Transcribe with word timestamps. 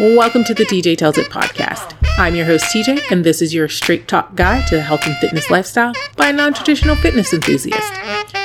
Welcome 0.00 0.44
to 0.44 0.54
the 0.54 0.64
TJ 0.64 0.96
Tells 0.96 1.18
It 1.18 1.26
podcast. 1.26 1.94
I'm 2.16 2.34
your 2.34 2.46
host, 2.46 2.64
TJ, 2.74 3.10
and 3.10 3.22
this 3.22 3.42
is 3.42 3.52
your 3.52 3.68
straight 3.68 4.08
talk 4.08 4.34
guide 4.34 4.66
to 4.68 4.76
the 4.76 4.80
health 4.80 5.06
and 5.06 5.14
fitness 5.18 5.50
lifestyle 5.50 5.92
by 6.16 6.28
a 6.28 6.32
non 6.32 6.54
traditional 6.54 6.96
fitness 6.96 7.34
enthusiast. 7.34 7.92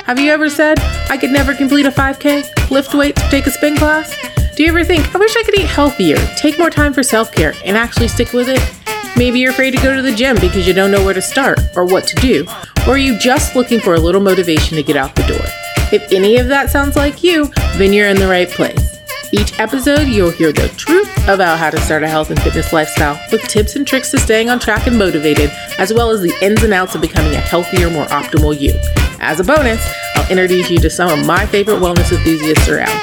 Have 0.04 0.20
you 0.20 0.33
ever 0.33 0.49
said, 0.49 0.78
I 1.10 1.15
could 1.15 1.31
never 1.31 1.55
complete 1.55 1.86
a 1.86 1.91
5K, 1.91 2.70
lift 2.71 2.94
weights, 2.94 3.21
take 3.29 3.47
a 3.47 3.52
spin 3.52 3.78
class? 3.78 4.13
Do 4.57 4.63
you 4.63 4.70
ever 4.70 4.83
think, 4.83 5.15
I 5.15 5.18
wish 5.18 5.33
I 5.38 5.44
could 5.44 5.57
eat 5.57 5.68
healthier, 5.68 6.18
take 6.36 6.60
more 6.60 6.70
time 6.70 6.91
for 6.91 7.04
self 7.04 7.31
care, 7.31 7.54
and 7.63 7.77
actually 7.77 8.09
stick 8.09 8.33
with 8.33 8.49
it? 8.49 8.59
Maybe 9.15 9.39
you're 9.39 9.51
afraid 9.51 9.71
to 9.71 9.81
go 9.81 9.95
to 9.95 10.01
the 10.01 10.13
gym 10.13 10.35
because 10.41 10.67
you 10.67 10.73
don't 10.73 10.91
know 10.91 11.05
where 11.05 11.13
to 11.13 11.21
start 11.21 11.61
or 11.77 11.85
what 11.85 12.05
to 12.07 12.17
do, 12.17 12.45
or 12.85 12.95
are 12.95 12.97
you 12.97 13.17
just 13.17 13.55
looking 13.55 13.79
for 13.79 13.93
a 13.93 13.99
little 14.01 14.19
motivation 14.19 14.75
to 14.75 14.83
get 14.83 14.97
out 14.97 15.15
the 15.15 15.23
door? 15.23 15.45
If 15.93 16.11
any 16.11 16.35
of 16.35 16.49
that 16.49 16.69
sounds 16.69 16.97
like 16.97 17.23
you, 17.23 17.45
then 17.77 17.93
you're 17.93 18.09
in 18.09 18.17
the 18.17 18.27
right 18.27 18.49
place. 18.49 18.95
Each 19.38 19.59
episode, 19.59 20.07
you'll 20.07 20.31
hear 20.31 20.54
the 20.54 20.70
truth 20.77 21.11
about 21.27 21.59
how 21.59 21.70
to 21.70 21.77
start 21.81 22.04
a 22.04 22.07
health 22.07 22.29
and 22.29 22.41
fitness 22.41 22.71
lifestyle 22.71 23.19
with 23.33 23.41
tips 23.41 23.75
and 23.75 23.86
tricks 23.86 24.10
to 24.11 24.18
staying 24.18 24.50
on 24.50 24.61
track 24.61 24.87
and 24.87 24.97
motivated, 24.97 25.51
as 25.77 25.93
well 25.93 26.10
as 26.10 26.21
the 26.21 26.33
ins 26.41 26.64
and 26.64 26.73
outs 26.73 26.96
of 26.96 27.01
becoming 27.01 27.33
a 27.33 27.41
healthier, 27.41 27.89
more 27.89 28.05
optimal 28.05 28.57
you. 28.57 28.71
As 29.19 29.41
a 29.41 29.43
bonus, 29.43 29.86
I'll 30.15 30.32
introduce 30.32 30.69
you 30.69 30.77
to 30.77 30.89
some 30.89 31.19
of 31.19 31.25
my 31.25 31.46
favorite 31.47 31.82
wellness 31.82 32.13
enthusiasts 32.13 32.69
around. 32.69 32.97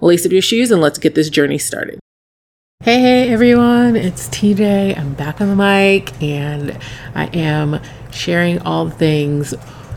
Lace 0.00 0.26
up 0.26 0.32
your 0.32 0.42
shoes 0.42 0.72
and 0.72 0.82
let's 0.82 0.98
get 0.98 1.14
this 1.14 1.30
journey 1.30 1.58
started. 1.58 2.00
Hey, 2.80 3.00
hey 3.00 3.28
everyone, 3.28 3.94
it's 3.94 4.28
TJ. 4.28 4.98
I'm 4.98 5.14
back 5.14 5.40
on 5.40 5.50
the 5.50 5.56
mic 5.56 6.20
and 6.20 6.76
I 7.14 7.26
am 7.26 7.80
sharing 8.10 8.60
all 8.62 8.90
things 8.90 9.54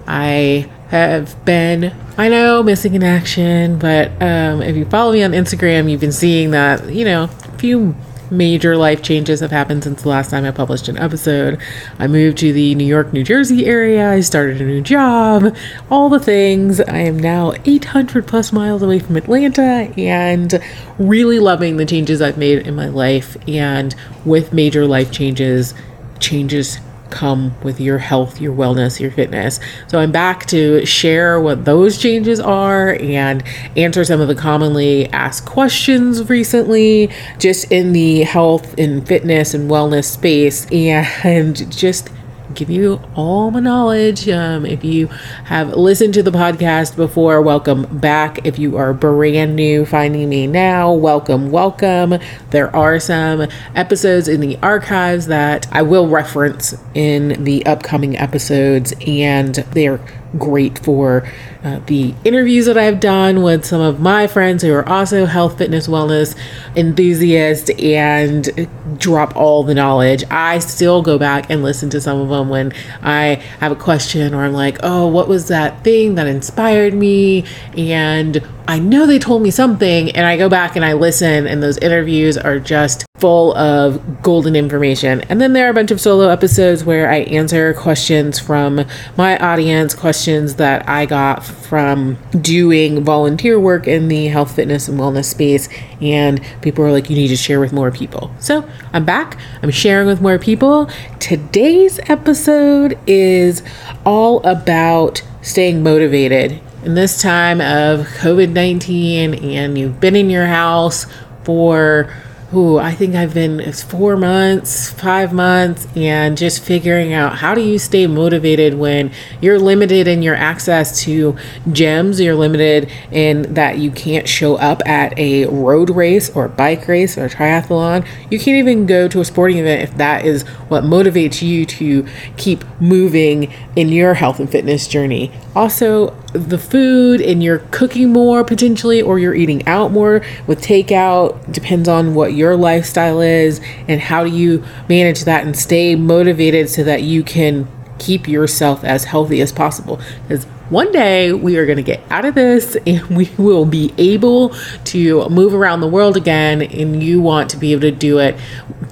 I 0.08 0.70
have 0.90 1.44
been, 1.46 1.96
I 2.18 2.28
know, 2.30 2.62
missing 2.64 2.96
in 2.96 3.04
action, 3.04 3.80
but 3.80 4.10
um, 4.22 4.62
if 4.62 4.76
you 4.76 4.86
follow 4.86 5.14
me 5.14 5.24
on 5.24 5.32
Instagram, 5.32 5.90
you've 5.90 6.02
been 6.02 6.12
seeing 6.12 6.52
that, 6.52 6.94
you 6.94 7.06
know, 7.06 7.24
a 7.24 7.58
few 7.58 7.96
major 8.32 8.78
life 8.78 9.04
changes 9.04 9.42
have 9.42 9.52
happened 9.52 9.84
since 9.84 10.02
the 10.02 10.10
last 10.10 10.32
time 10.32 10.46
I 10.46 10.52
published 10.52 10.88
an 10.88 10.98
episode. 10.98 11.60
I 12.00 12.08
moved 12.08 12.38
to 12.40 12.54
the 12.54 12.74
New 12.76 12.86
York, 12.86 13.14
New 13.14 13.24
Jersey 13.24 13.66
area. 13.66 14.10
I 14.10 14.22
started 14.22 14.62
a 14.62 14.66
new 14.66 14.82
job, 14.82 15.56
all 15.90 16.10
the 16.10 16.20
things. 16.20 16.80
I 16.80 17.00
am 17.00 17.20
now 17.20 17.54
800 17.66 18.26
plus 18.26 18.52
miles 18.52 18.82
away 18.82 19.00
from 19.00 19.18
Atlanta 19.18 19.92
and 19.98 20.60
really 20.98 21.40
loving 21.40 21.78
the 21.78 21.86
changes 21.86 22.22
I've 22.22 22.38
made 22.38 22.66
in 22.66 22.76
my 22.76 22.88
life. 22.88 23.38
And 23.48 23.94
with 24.26 24.54
major 24.54 24.86
life 24.88 25.12
changes, 25.12 25.74
changes 26.20 26.80
come 27.12 27.54
with 27.62 27.80
your 27.80 27.98
health, 27.98 28.42
your 28.42 28.56
wellness, 28.56 29.00
your 29.00 29.12
fitness. 29.12 29.60
So 29.88 30.00
I'm 30.00 30.12
back 30.12 30.46
to 30.48 30.86
share 30.86 31.40
what 31.40 31.66
those 31.66 31.98
changes 31.98 32.40
are 32.40 32.94
and 33.00 33.44
answer 33.78 34.04
some 34.04 34.22
of 34.22 34.28
the 34.28 34.36
commonly 34.36 35.08
asked 35.10 35.46
questions 35.46 36.30
recently, 36.30 37.12
just 37.38 37.72
in 37.72 37.92
the 37.92 38.22
health 38.22 38.74
and 38.78 39.08
fitness 39.08 39.54
and 39.54 39.70
wellness 39.70 40.06
space, 40.06 40.66
and 40.72 41.72
just 41.72 42.10
give 42.54 42.70
you 42.70 43.02
all 43.16 43.52
my 43.52 43.60
knowledge. 43.60 44.28
Um, 44.30 44.66
if 44.66 44.84
you 44.84 45.08
have 45.46 45.76
listened 45.76 46.14
to 46.16 46.24
the 46.24 46.32
podcast 46.32 46.96
before, 46.96 47.42
welcome 47.42 47.84
back. 48.00 48.46
If 48.46 48.60
you 48.60 48.78
are 48.78 48.94
brand 48.94 49.56
new 49.56 49.86
finding 49.86 50.30
me 50.30 50.48
now, 50.48 50.94
welcome, 50.94 51.52
welcome. 51.52 52.18
There 52.52 52.76
are 52.76 53.00
some 53.00 53.48
episodes 53.76 54.28
in 54.28 54.42
the 54.42 54.58
archives 54.58 55.28
that 55.28 55.68
I 55.72 55.82
will 55.82 56.08
reference 56.08 56.76
in 56.94 57.44
the 57.44 57.66
upcoming 57.66 58.18
episodes, 58.18 58.94
and 59.06 59.56
they're 59.56 60.00
great 60.38 60.80
for 60.80 61.28
uh, 61.64 61.80
the 61.86 62.16
interviews 62.24 62.66
that 62.66 62.78
I've 62.78 63.00
done 63.00 63.44
with 63.44 63.66
some 63.66 63.82
of 63.82 64.00
my 64.00 64.28
friends 64.28 64.64
who 64.64 64.74
are 64.74 64.88
also 64.88 65.26
health, 65.26 65.58
fitness, 65.58 65.88
wellness 65.88 66.36
enthusiasts 66.76 67.70
and 67.80 68.68
drop 68.98 69.36
all 69.36 69.64
the 69.64 69.76
knowledge. 69.76 70.24
I 70.32 70.60
still 70.60 71.02
go 71.02 71.18
back 71.18 71.50
and 71.50 71.64
listen 71.64 71.90
to 71.92 72.02
some 72.02 72.20
of 72.20 72.30
them 72.30 72.41
Um, 72.42 72.50
when 72.50 72.74
I 73.02 73.36
have 73.60 73.72
a 73.72 73.76
question 73.76 74.34
or 74.34 74.44
I'm 74.44 74.54
like, 74.54 74.80
oh, 74.84 75.08
what 75.08 75.28
was 75.28 75.48
that 75.48 75.84
thing 75.84 76.16
that 76.16 76.28
inspired 76.28 76.94
me? 76.94 77.46
And 77.78 78.46
I 78.72 78.80
know 78.80 79.06
they 79.06 79.20
told 79.20 79.42
me 79.42 79.52
something, 79.52 80.12
and 80.12 80.26
I 80.26 80.38
go 80.38 80.48
back 80.48 80.78
and 80.78 80.86
I 80.86 80.94
listen, 80.94 81.46
and 81.46 81.62
those 81.62 81.78
interviews 81.80 82.38
are 82.38 82.58
just 82.58 83.06
full 83.20 83.54
of 83.58 84.22
golden 84.22 84.56
information. 84.56 85.20
And 85.28 85.42
then 85.42 85.52
there 85.52 85.68
are 85.68 85.72
a 85.72 85.74
bunch 85.74 85.92
of 85.92 86.00
solo 86.00 86.30
episodes 86.30 86.86
where 86.86 87.12
I 87.12 87.18
answer 87.24 87.74
questions 87.74 88.40
from 88.40 88.86
my 89.18 89.38
audience, 89.40 89.94
questions 89.94 90.56
that 90.56 90.88
I 90.88 91.06
got 91.06 91.44
from 91.44 92.18
doing 92.40 93.04
volunteer 93.04 93.60
work 93.60 93.90
in 93.90 94.08
the 94.08 94.28
health, 94.28 94.56
fitness, 94.56 94.88
and 94.88 94.98
wellness 94.98 95.26
space. 95.26 95.68
And 96.00 96.40
people 96.62 96.86
are 96.86 96.94
like, 96.94 97.10
you 97.10 97.18
need 97.18 97.28
to 97.28 97.36
share 97.36 97.60
with 97.60 97.74
more 97.74 97.92
people. 97.92 98.32
So 98.40 98.66
I'm 98.94 99.04
back, 99.04 99.38
I'm 99.62 99.72
sharing 99.72 100.08
with 100.08 100.22
more 100.22 100.40
people. 100.40 100.90
Today's 101.20 102.00
episode 102.08 102.98
is 103.06 103.64
all 104.06 104.42
about 104.48 105.24
staying 105.42 105.84
motivated 105.84 106.62
in 106.84 106.96
this 106.96 107.22
time 107.22 107.62
of 107.62 108.08
COVID 108.08 108.52
19 108.52 109.34
and 109.34 109.78
you've 109.78 110.00
been 110.00 110.16
in 110.16 110.30
your 110.30 110.48
house 110.48 111.06
for 111.44 112.12
who 112.52 112.78
I 112.78 112.92
think 112.92 113.16
I've 113.16 113.34
been 113.34 113.62
it's 113.62 113.82
four 113.82 114.18
months, 114.18 114.92
five 114.92 115.32
months, 115.32 115.88
and 115.96 116.38
just 116.38 116.62
figuring 116.62 117.14
out 117.14 117.38
how 117.38 117.56
do 117.56 117.62
you 117.62 117.80
stay 117.80 118.08
motivated 118.08 118.74
when 118.74 119.12
you're 119.40 119.58
limited 119.58 120.06
in 120.06 120.22
your 120.22 120.36
access 120.36 121.02
to 121.04 121.38
gyms, 121.68 122.22
you're 122.22 122.36
limited 122.36 122.92
in 123.10 123.54
that 123.54 123.78
you 123.78 123.90
can't 123.90 124.28
show 124.28 124.58
up 124.58 124.86
at 124.86 125.18
a 125.18 125.46
road 125.46 125.90
race 125.92 126.30
or 126.32 126.50
bike 126.50 126.90
race 126.90 127.18
or 127.18 127.30
triathlon. 127.30 128.06
You 128.30 128.38
can't 128.38 128.58
even 128.58 128.86
go 128.86 129.08
to 129.08 129.22
a 129.22 129.26
sporting 129.26 129.58
event 129.58 129.84
if 129.84 129.96
that 129.96 130.26
is 130.26 130.44
what 130.68 130.84
motivates 130.84 131.42
you 131.42 131.66
to 131.66 132.06
keep 132.36 132.66
moving 132.82 133.54
in 133.78 133.88
your 133.88 134.14
health 134.16 134.42
and 134.42 134.50
fitness 134.50 134.90
journey. 134.90 135.32
Also, 135.56 136.14
the 136.34 136.58
food 136.58 137.22
and 137.22 137.44
you're 137.44 137.60
cooking 137.72 138.12
more 138.12 138.44
potentially 138.44 139.02
or 139.02 139.20
you're 139.20 139.36
eating 139.36 139.68
out 139.68 139.92
more 139.92 140.22
with 140.48 140.62
takeout 140.62 141.52
depends 141.52 141.90
on 141.90 142.14
what 142.14 142.34
your 142.34 142.56
lifestyle 142.56 143.20
is 143.20 143.60
and 143.88 144.00
how 144.00 144.24
do 144.24 144.30
you 144.30 144.64
manage 144.88 145.26
that 145.26 145.46
and 145.46 145.58
stay 145.58 145.96
motivated 145.96 146.70
so 146.70 146.84
that 146.84 147.04
you 147.04 147.24
can 147.24 147.68
keep 148.02 148.28
yourself 148.28 148.84
as 148.84 149.04
healthy 149.04 149.42
as 149.42 149.52
possible. 149.52 150.00
Because 150.24 150.46
one 150.70 150.92
day 150.92 151.34
we 151.34 151.58
are 151.58 151.66
going 151.66 151.78
to 151.78 151.84
get 151.84 152.02
out 152.10 152.26
of 152.26 152.34
this 152.34 152.76
and 152.88 153.06
we 153.16 153.30
will 153.38 153.66
be 153.66 153.94
able 153.98 154.50
to 154.86 155.28
move 155.30 155.54
around 155.54 155.82
the 155.82 155.88
world 155.88 156.18
again 156.18 156.62
and 156.62 157.04
you 157.04 157.22
want 157.22 157.50
to 157.52 157.58
be 157.58 157.74
able 157.74 157.82
to 157.82 157.92
do 157.92 158.20
it 158.20 158.40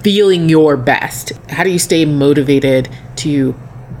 feeling 0.02 0.48
your 0.48 0.76
best. 0.76 1.32
How 1.50 1.64
do 1.64 1.70
you 1.70 1.78
stay 1.78 2.04
motivated 2.04 2.88
to 3.16 3.54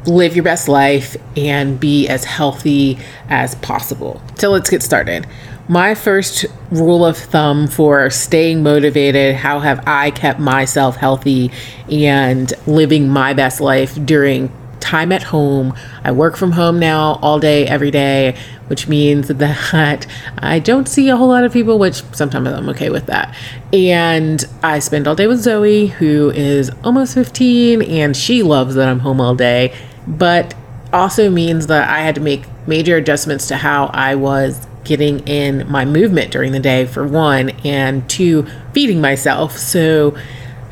live 0.06 0.34
your 0.34 0.44
best 0.44 0.68
life 0.68 1.16
and 1.36 1.78
be 1.78 2.08
as 2.08 2.24
healthy 2.24 2.98
as 3.28 3.54
possible. 3.56 4.20
So 4.36 4.50
let's 4.50 4.70
get 4.70 4.82
started. 4.82 5.26
My 5.68 5.94
first 5.94 6.46
rule 6.70 7.04
of 7.04 7.16
thumb 7.16 7.68
for 7.68 8.10
staying 8.10 8.62
motivated, 8.62 9.36
how 9.36 9.60
have 9.60 9.86
I 9.86 10.10
kept 10.10 10.40
myself 10.40 10.96
healthy 10.96 11.52
and 11.90 12.52
living 12.66 13.08
my 13.08 13.34
best 13.34 13.60
life 13.60 13.94
during 14.04 14.50
time 14.80 15.12
at 15.12 15.22
home. 15.22 15.74
I 16.02 16.10
work 16.10 16.36
from 16.36 16.52
home 16.52 16.80
now 16.80 17.18
all 17.22 17.38
day, 17.38 17.66
every 17.66 17.90
day, 17.90 18.36
which 18.66 18.88
means 18.88 19.28
that 19.44 20.06
I 20.38 20.58
don't 20.58 20.88
see 20.88 21.08
a 21.08 21.16
whole 21.16 21.28
lot 21.28 21.44
of 21.44 21.52
people, 21.52 21.78
which 21.78 22.02
sometimes 22.12 22.48
I'm 22.48 22.68
okay 22.70 22.90
with 22.90 23.06
that. 23.06 23.34
And 23.72 24.44
I 24.62 24.80
spend 24.80 25.06
all 25.06 25.14
day 25.14 25.26
with 25.26 25.40
Zoe, 25.40 25.86
who 25.86 26.30
is 26.30 26.70
almost 26.82 27.14
15, 27.14 27.82
and 27.82 28.16
she 28.16 28.42
loves 28.42 28.74
that 28.74 28.88
I'm 28.88 29.00
home 29.00 29.20
all 29.20 29.34
day 29.34 29.72
but 30.10 30.54
also 30.92 31.30
means 31.30 31.68
that 31.68 31.88
I 31.88 32.00
had 32.00 32.16
to 32.16 32.20
make 32.20 32.44
major 32.66 32.96
adjustments 32.96 33.48
to 33.48 33.56
how 33.56 33.86
I 33.86 34.16
was 34.16 34.66
getting 34.84 35.20
in 35.20 35.70
my 35.70 35.84
movement 35.84 36.32
during 36.32 36.52
the 36.52 36.60
day, 36.60 36.86
for 36.86 37.06
one, 37.06 37.50
and 37.64 38.08
two, 38.08 38.46
feeding 38.72 39.00
myself. 39.00 39.56
So, 39.56 40.16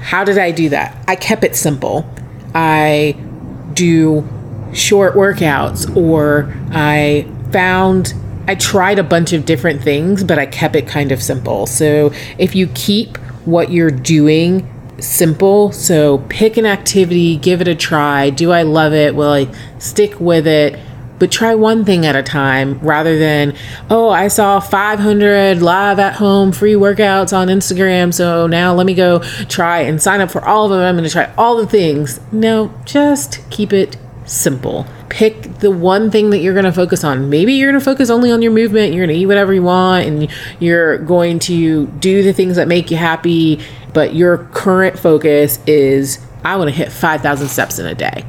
how 0.01 0.25
did 0.25 0.39
I 0.39 0.51
do 0.51 0.69
that? 0.71 0.97
I 1.09 1.17
kept 1.17 1.45
it 1.45 1.57
simple. 1.57 2.09
I 2.55 3.17
do 3.75 4.27
short 4.73 5.15
workouts, 5.15 5.95
or 5.97 6.53
I 6.71 7.27
found 7.53 8.15
I 8.47 8.55
tried 8.55 8.99
a 8.99 9.05
bunch 9.05 9.33
of 9.33 9.45
different 9.45 9.83
things, 9.83 10.25
but 10.25 10.39
I 10.39 10.47
kept 10.47 10.75
it 10.75 10.87
kind 10.87 11.13
of 11.13 11.23
simple. 11.23 11.67
So, 11.67 12.13
if 12.39 12.55
you 12.55 12.67
keep 12.69 13.19
what 13.45 13.71
you're 13.71 13.91
doing 13.91 14.69
simple. 15.01 15.73
So 15.73 16.19
pick 16.29 16.57
an 16.57 16.67
activity, 16.67 17.37
give 17.37 17.61
it 17.61 17.69
a 17.69 17.75
try. 17.75 18.31
Do 18.31 18.53
I 18.53 18.63
love 18.63 18.93
it? 18.93 19.15
Will 19.15 19.33
I 19.33 19.49
stick 19.79 20.19
with 20.21 20.47
it? 20.47 20.79
But 21.19 21.33
try 21.33 21.57
one 21.57 21.85
thing 21.85 22.07
at 22.07 22.15
a 22.15 22.23
time 22.23 22.79
rather 22.79 23.19
than, 23.19 23.57
oh, 23.91 24.09
I 24.09 24.29
saw 24.29 24.61
500 24.61 25.61
live 25.61 25.99
at 25.99 26.15
home 26.15 26.53
free 26.53 26.75
workouts 26.75 27.37
on 27.37 27.49
Instagram. 27.49 28.15
So 28.15 28.47
now 28.47 28.73
let 28.73 28.87
me 28.87 28.95
go 28.95 29.19
try 29.49 29.81
and 29.81 30.01
sign 30.01 30.21
up 30.21 30.31
for 30.31 30.45
all 30.45 30.67
of 30.67 30.71
them. 30.71 30.81
I'm 30.81 30.95
going 30.95 31.05
to 31.05 31.11
try 31.11 31.33
all 31.37 31.57
the 31.57 31.67
things. 31.67 32.21
No, 32.31 32.73
just 32.85 33.41
keep 33.51 33.73
it 33.73 33.97
simple. 34.27 34.87
pick 35.09 35.59
the 35.59 35.71
one 35.71 36.11
thing 36.11 36.31
that 36.31 36.39
you're 36.39 36.55
going 36.55 36.65
to 36.65 36.73
focus 36.73 37.05
on. 37.05 37.31
Maybe 37.31 37.55
you're 37.55 37.71
going 37.71 37.81
to 37.81 37.85
focus 37.85 38.11
only 38.11 38.31
on 38.31 38.43
your 38.43 38.53
movement, 38.53 38.95
you're 38.95 39.07
going 39.07 39.17
to 39.17 39.21
eat 39.21 39.27
whatever 39.27 39.53
you 39.53 39.63
want, 39.63 40.07
and 40.07 40.31
you're 40.61 40.99
going 40.99 41.39
to 41.41 41.87
do 41.87 42.23
the 42.23 42.33
things 42.33 42.57
that 42.57 42.69
make 42.69 42.91
you 42.91 42.97
happy, 42.97 43.61
but 43.99 44.15
your 44.15 44.39
current 44.53 44.97
focus 44.97 45.59
is 45.67 46.21
I 46.45 46.55
want 46.55 46.71
to 46.71 46.77
hit 46.77 46.93
5,000 46.93 47.49
steps 47.49 47.81
in 47.81 47.87
a 47.87 47.97
day. 47.97 48.25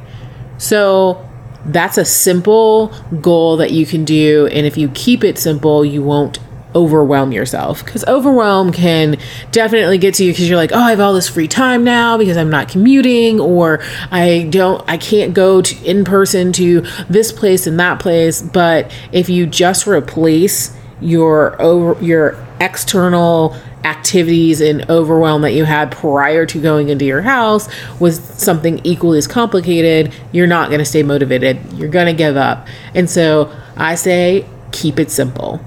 So 0.58 1.24
that's 1.64 1.96
a 1.96 2.04
simple 2.04 2.88
goal 3.20 3.56
that 3.58 3.70
you 3.70 3.86
can 3.86 4.04
do. 4.04 4.48
And 4.48 4.66
if 4.66 4.76
you 4.76 4.88
keep 4.88 5.22
it 5.22 5.38
simple, 5.38 5.84
you 5.84 6.02
won't 6.02 6.40
overwhelm 6.74 7.30
yourself 7.30 7.84
because 7.84 8.04
overwhelm 8.06 8.72
can 8.72 9.16
definitely 9.52 9.98
get 9.98 10.14
to 10.14 10.24
you 10.24 10.32
because 10.32 10.48
you're 10.48 10.56
like 10.56 10.70
oh 10.72 10.78
i 10.78 10.90
have 10.90 11.00
all 11.00 11.12
this 11.12 11.28
free 11.28 11.48
time 11.48 11.82
now 11.82 12.16
because 12.16 12.36
i'm 12.36 12.48
not 12.48 12.68
commuting 12.68 13.40
or 13.40 13.82
i 14.12 14.46
don't 14.50 14.80
i 14.88 14.96
can't 14.96 15.34
go 15.34 15.60
to 15.60 15.84
in 15.84 16.04
person 16.04 16.52
to 16.52 16.80
this 17.08 17.32
place 17.32 17.66
and 17.66 17.80
that 17.80 17.98
place 17.98 18.40
but 18.40 18.88
if 19.10 19.28
you 19.28 19.48
just 19.48 19.84
replace 19.88 20.72
your 21.00 21.60
over 21.60 22.00
your 22.04 22.38
external 22.60 23.56
activities 23.84 24.60
and 24.60 24.88
overwhelm 24.90 25.42
that 25.42 25.52
you 25.52 25.64
had 25.64 25.90
prior 25.90 26.46
to 26.46 26.60
going 26.60 26.88
into 26.88 27.04
your 27.04 27.22
house 27.22 27.68
with 27.98 28.38
something 28.38 28.80
equally 28.84 29.18
as 29.18 29.26
complicated, 29.26 30.14
you're 30.32 30.46
not 30.46 30.68
going 30.68 30.80
to 30.80 30.84
stay 30.84 31.02
motivated. 31.02 31.58
You're 31.74 31.88
going 31.88 32.06
to 32.06 32.12
give 32.12 32.36
up. 32.36 32.66
And 32.94 33.08
so 33.08 33.54
I 33.76 33.94
say 33.94 34.46
keep 34.72 34.98
it 34.98 35.10
simple. 35.10 35.60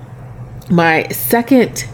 My 0.69 1.07
second 1.10 1.86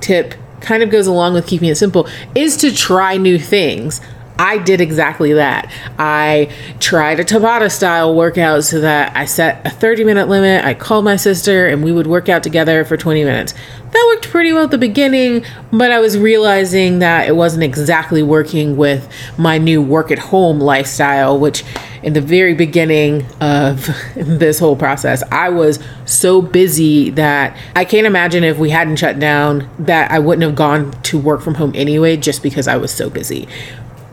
tip 0.00 0.34
kind 0.60 0.82
of 0.82 0.90
goes 0.90 1.06
along 1.06 1.34
with 1.34 1.46
keeping 1.46 1.68
it 1.68 1.76
simple 1.76 2.08
is 2.34 2.56
to 2.58 2.74
try 2.74 3.16
new 3.16 3.38
things. 3.38 4.00
I 4.38 4.58
did 4.58 4.80
exactly 4.80 5.32
that. 5.34 5.70
I 5.98 6.52
tried 6.78 7.20
a 7.20 7.24
Tabata 7.24 7.70
style 7.70 8.14
workout 8.14 8.64
so 8.64 8.80
that 8.80 9.16
I 9.16 9.24
set 9.24 9.66
a 9.66 9.70
30 9.70 10.04
minute 10.04 10.28
limit. 10.28 10.64
I 10.64 10.74
called 10.74 11.04
my 11.04 11.16
sister 11.16 11.66
and 11.66 11.82
we 11.82 11.92
would 11.92 12.06
work 12.06 12.28
out 12.28 12.42
together 12.42 12.84
for 12.84 12.96
20 12.96 13.24
minutes. 13.24 13.54
That 13.92 14.12
worked 14.14 14.28
pretty 14.28 14.52
well 14.52 14.64
at 14.64 14.70
the 14.70 14.78
beginning, 14.78 15.44
but 15.72 15.90
I 15.90 16.00
was 16.00 16.18
realizing 16.18 16.98
that 16.98 17.28
it 17.28 17.36
wasn't 17.36 17.62
exactly 17.62 18.22
working 18.22 18.76
with 18.76 19.08
my 19.38 19.56
new 19.56 19.80
work 19.80 20.10
at 20.10 20.18
home 20.18 20.60
lifestyle, 20.60 21.38
which 21.38 21.64
in 22.02 22.12
the 22.12 22.20
very 22.20 22.52
beginning 22.52 23.24
of 23.40 23.88
this 24.16 24.58
whole 24.58 24.76
process, 24.76 25.22
I 25.32 25.48
was 25.48 25.78
so 26.04 26.42
busy 26.42 27.08
that 27.10 27.56
I 27.74 27.86
can't 27.86 28.06
imagine 28.06 28.44
if 28.44 28.58
we 28.58 28.68
hadn't 28.68 28.96
shut 28.96 29.18
down 29.18 29.70
that 29.78 30.10
I 30.10 30.18
wouldn't 30.18 30.42
have 30.42 30.56
gone 30.56 30.92
to 31.04 31.18
work 31.18 31.40
from 31.40 31.54
home 31.54 31.72
anyway, 31.74 32.18
just 32.18 32.42
because 32.42 32.68
I 32.68 32.76
was 32.76 32.92
so 32.92 33.08
busy 33.08 33.48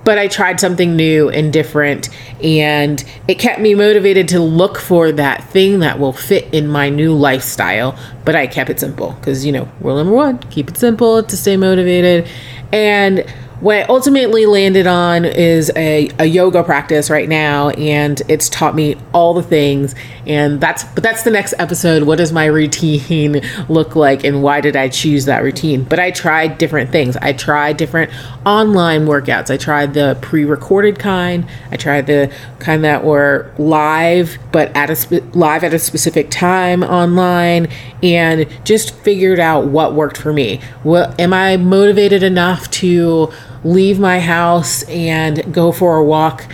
but 0.04 0.18
I 0.18 0.28
tried 0.28 0.60
something 0.60 0.96
new 0.96 1.30
and 1.30 1.52
different, 1.54 2.10
and 2.44 3.04
it 3.28 3.36
kept 3.36 3.62
me 3.62 3.76
motivated 3.76 4.28
to 4.30 4.40
look 4.40 4.78
for 4.78 5.12
that 5.12 5.44
thing 5.50 5.80
that 5.80 6.00
will 6.00 6.14
fit 6.14 6.54
in 6.54 6.68
my 6.68 6.90
new 6.90 7.14
lifestyle. 7.14 7.98
But 8.26 8.36
I 8.36 8.48
kept 8.48 8.70
it 8.70 8.80
simple 8.80 9.12
because, 9.14 9.46
you 9.46 9.52
know, 9.52 9.70
rule 9.82 9.98
number 9.98 10.14
one 10.14 10.40
keep 10.50 10.70
it 10.70 10.78
simple 10.78 11.24
to 11.24 11.38
stay 11.38 11.58
motivated. 11.58 12.28
And 12.72 13.26
what 13.64 13.78
I 13.78 13.84
ultimately 13.84 14.46
landed 14.46 14.88
on 14.88 15.24
is 15.24 15.72
a, 15.78 16.10
a 16.20 16.26
yoga 16.26 16.66
practice 16.66 17.10
right 17.10 17.30
now, 17.30 17.70
and 17.70 18.22
it's 18.28 18.50
taught 18.50 18.76
me 18.76 18.98
all 19.14 19.34
the 19.34 19.42
things. 19.42 19.96
And 20.28 20.60
that's, 20.60 20.84
but 20.84 21.02
that's 21.02 21.24
the 21.24 21.32
next 21.32 21.54
episode. 21.60 22.04
What 22.04 22.18
does 22.18 22.34
my 22.34 22.46
routine 22.48 23.42
look 23.70 23.96
like, 23.96 24.26
and 24.26 24.44
why 24.44 24.60
did 24.60 24.76
I 24.76 24.90
choose 24.90 25.24
that 25.26 25.44
routine? 25.44 25.86
But 25.86 25.98
I 25.98 26.12
tried 26.12 26.58
different 26.58 26.92
things. 26.92 27.16
I 27.16 27.32
tried 27.32 27.78
different 27.78 28.12
online 28.46 29.06
workouts. 29.06 29.50
I 29.50 29.56
tried 29.56 29.94
the 29.94 30.18
pre 30.22 30.44
recorded 30.44 31.00
kind, 31.00 31.48
I 31.72 31.78
tried 31.78 32.08
the 32.08 32.34
kind 32.60 32.84
that 32.84 33.06
were 33.06 33.50
live, 33.58 34.40
but 34.52 34.76
at 34.76 34.90
a 34.90 34.96
spe- 34.98 35.34
live 35.36 35.64
at 35.64 35.74
a 35.74 35.80
specific 35.80 36.30
time 36.30 36.84
online, 36.84 37.70
and 38.02 38.46
just 38.66 38.94
figured 38.94 39.40
out 39.40 39.68
what 39.68 39.94
worked 39.94 40.18
for 40.18 40.34
me. 40.34 40.60
What 40.84 41.18
am 41.18 41.32
I 41.32 41.56
motivated 41.56 42.24
enough 42.24 42.70
to 42.72 43.32
leave 43.64 44.00
my 44.00 44.20
house 44.20 44.84
and 44.84 45.54
go 45.54 45.72
for 45.72 45.98
a 45.98 46.04
walk 46.04 46.46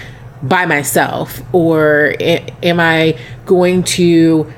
by 0.41 0.65
myself? 0.65 1.41
Or 1.53 2.15
am 2.19 2.79
I 2.79 3.17
going 3.45 3.83
to 3.83 4.51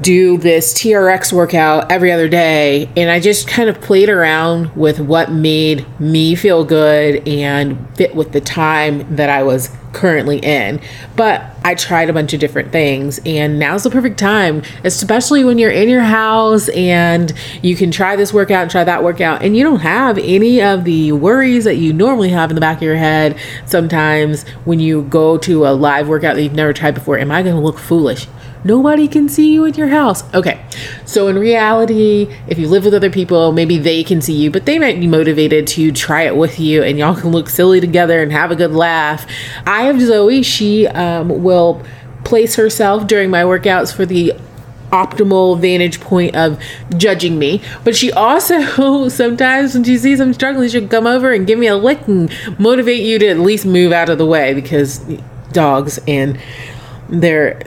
do 0.00 0.36
this 0.38 0.74
TRX 0.74 1.32
workout 1.32 1.90
every 1.90 2.10
other 2.10 2.28
day. 2.28 2.88
And 2.96 3.10
I 3.10 3.20
just 3.20 3.46
kind 3.46 3.68
of 3.68 3.80
played 3.80 4.08
around 4.08 4.74
with 4.74 5.00
what 5.00 5.30
made 5.30 5.86
me 6.00 6.34
feel 6.34 6.64
good 6.64 7.26
and 7.28 7.96
fit 7.96 8.14
with 8.14 8.32
the 8.32 8.40
time 8.40 9.16
that 9.16 9.30
I 9.30 9.42
was 9.42 9.70
currently 9.92 10.38
in. 10.38 10.80
But 11.16 11.44
I 11.64 11.74
tried 11.74 12.10
a 12.10 12.12
bunch 12.12 12.34
of 12.34 12.40
different 12.40 12.72
things, 12.72 13.20
and 13.24 13.58
now's 13.58 13.84
the 13.84 13.90
perfect 13.90 14.18
time, 14.18 14.62
especially 14.82 15.44
when 15.44 15.56
you're 15.56 15.70
in 15.70 15.88
your 15.88 16.02
house 16.02 16.68
and 16.70 17.32
you 17.62 17.76
can 17.76 17.90
try 17.90 18.16
this 18.16 18.34
workout 18.34 18.62
and 18.62 18.70
try 18.70 18.84
that 18.84 19.02
workout, 19.02 19.42
and 19.42 19.56
you 19.56 19.62
don't 19.62 19.80
have 19.80 20.18
any 20.18 20.60
of 20.60 20.84
the 20.84 21.12
worries 21.12 21.64
that 21.64 21.76
you 21.76 21.92
normally 21.92 22.28
have 22.30 22.50
in 22.50 22.54
the 22.54 22.60
back 22.60 22.78
of 22.78 22.82
your 22.82 22.96
head 22.96 23.38
sometimes 23.64 24.42
when 24.64 24.80
you 24.80 25.02
go 25.02 25.38
to 25.38 25.66
a 25.66 25.72
live 25.72 26.08
workout 26.08 26.34
that 26.34 26.42
you've 26.42 26.52
never 26.52 26.72
tried 26.72 26.94
before. 26.94 27.16
Am 27.18 27.30
I 27.30 27.42
going 27.42 27.54
to 27.54 27.62
look 27.62 27.78
foolish? 27.78 28.26
Nobody 28.64 29.06
can 29.06 29.28
see 29.28 29.52
you 29.52 29.64
in 29.64 29.74
your 29.74 29.88
house. 29.88 30.22
Okay, 30.34 30.64
so 31.04 31.28
in 31.28 31.38
reality, 31.38 32.34
if 32.48 32.58
you 32.58 32.66
live 32.68 32.84
with 32.84 32.94
other 32.94 33.10
people, 33.10 33.52
maybe 33.52 33.78
they 33.78 34.02
can 34.02 34.20
see 34.20 34.34
you, 34.34 34.50
but 34.50 34.66
they 34.66 34.78
might 34.78 34.98
be 34.98 35.06
motivated 35.06 35.66
to 35.68 35.92
try 35.92 36.22
it 36.22 36.36
with 36.36 36.58
you 36.58 36.82
and 36.82 36.98
y'all 36.98 37.14
can 37.14 37.30
look 37.30 37.48
silly 37.48 37.80
together 37.80 38.22
and 38.22 38.32
have 38.32 38.50
a 38.50 38.56
good 38.56 38.72
laugh. 38.72 39.26
I 39.66 39.82
have 39.82 40.00
Zoe, 40.00 40.42
she 40.42 40.86
um, 40.88 41.42
will 41.42 41.84
place 42.24 42.56
herself 42.56 43.06
during 43.06 43.30
my 43.30 43.42
workouts 43.42 43.94
for 43.94 44.06
the 44.06 44.32
optimal 44.90 45.58
vantage 45.58 46.00
point 46.00 46.36
of 46.36 46.60
judging 46.96 47.38
me. 47.38 47.60
But 47.82 47.96
she 47.96 48.12
also 48.12 49.08
sometimes 49.08 49.74
when 49.74 49.84
she 49.84 49.98
sees 49.98 50.20
I'm 50.20 50.32
struggling, 50.32 50.68
she'll 50.68 50.88
come 50.88 51.06
over 51.06 51.32
and 51.32 51.46
give 51.46 51.58
me 51.58 51.66
a 51.66 51.76
lick 51.76 52.06
and 52.06 52.30
motivate 52.58 53.02
you 53.02 53.18
to 53.18 53.26
at 53.28 53.38
least 53.38 53.66
move 53.66 53.92
out 53.92 54.08
of 54.08 54.18
the 54.18 54.26
way 54.26 54.54
because 54.54 55.00
dogs 55.52 55.98
and 56.06 56.38
they're 57.20 57.62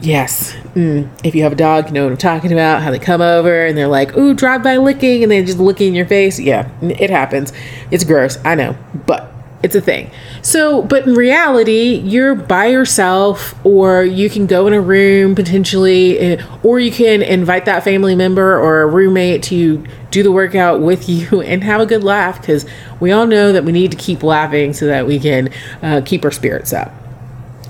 yes 0.00 0.52
mm, 0.74 1.08
if 1.24 1.34
you 1.34 1.42
have 1.42 1.52
a 1.52 1.56
dog 1.56 1.86
you 1.86 1.92
know 1.92 2.04
what 2.04 2.12
i'm 2.12 2.16
talking 2.18 2.52
about 2.52 2.82
how 2.82 2.90
they 2.90 2.98
come 2.98 3.20
over 3.20 3.66
and 3.66 3.76
they're 3.76 3.88
like 3.88 4.16
ooh 4.16 4.34
drive 4.34 4.62
by 4.62 4.76
licking 4.76 5.22
and 5.22 5.32
they 5.32 5.44
just 5.44 5.58
licking 5.58 5.88
in 5.88 5.94
your 5.94 6.06
face. 6.06 6.38
Yeah 6.38 6.70
it 6.82 7.10
happens. 7.10 7.52
It's 7.90 8.04
gross 8.04 8.38
i 8.44 8.54
know 8.54 8.76
but 9.06 9.32
it's 9.62 9.76
a 9.76 9.80
thing. 9.80 10.10
So 10.42 10.82
but 10.82 11.06
in 11.06 11.14
reality 11.14 11.94
you're 11.98 12.34
by 12.34 12.66
yourself 12.66 13.54
or 13.64 14.02
you 14.02 14.28
can 14.28 14.46
go 14.46 14.66
in 14.66 14.72
a 14.72 14.80
room 14.80 15.34
potentially 15.34 16.18
eh, 16.18 16.46
or 16.62 16.80
you 16.80 16.90
can 16.90 17.22
invite 17.22 17.64
that 17.66 17.84
family 17.84 18.16
member 18.16 18.58
or 18.58 18.82
a 18.82 18.86
roommate 18.86 19.42
to 19.44 19.84
do 20.10 20.22
the 20.22 20.32
workout 20.32 20.80
with 20.80 21.08
you 21.08 21.40
and 21.42 21.62
have 21.62 21.80
a 21.80 21.86
good 21.86 22.02
laugh 22.02 22.40
because 22.40 22.66
we 22.98 23.12
all 23.12 23.26
know 23.26 23.52
that 23.52 23.64
we 23.64 23.72
need 23.72 23.92
to 23.92 23.96
keep 23.96 24.22
laughing 24.22 24.72
so 24.72 24.86
that 24.86 25.06
we 25.06 25.20
can 25.20 25.48
uh, 25.82 26.00
keep 26.04 26.24
our 26.24 26.32
spirits 26.32 26.72
up 26.72 26.92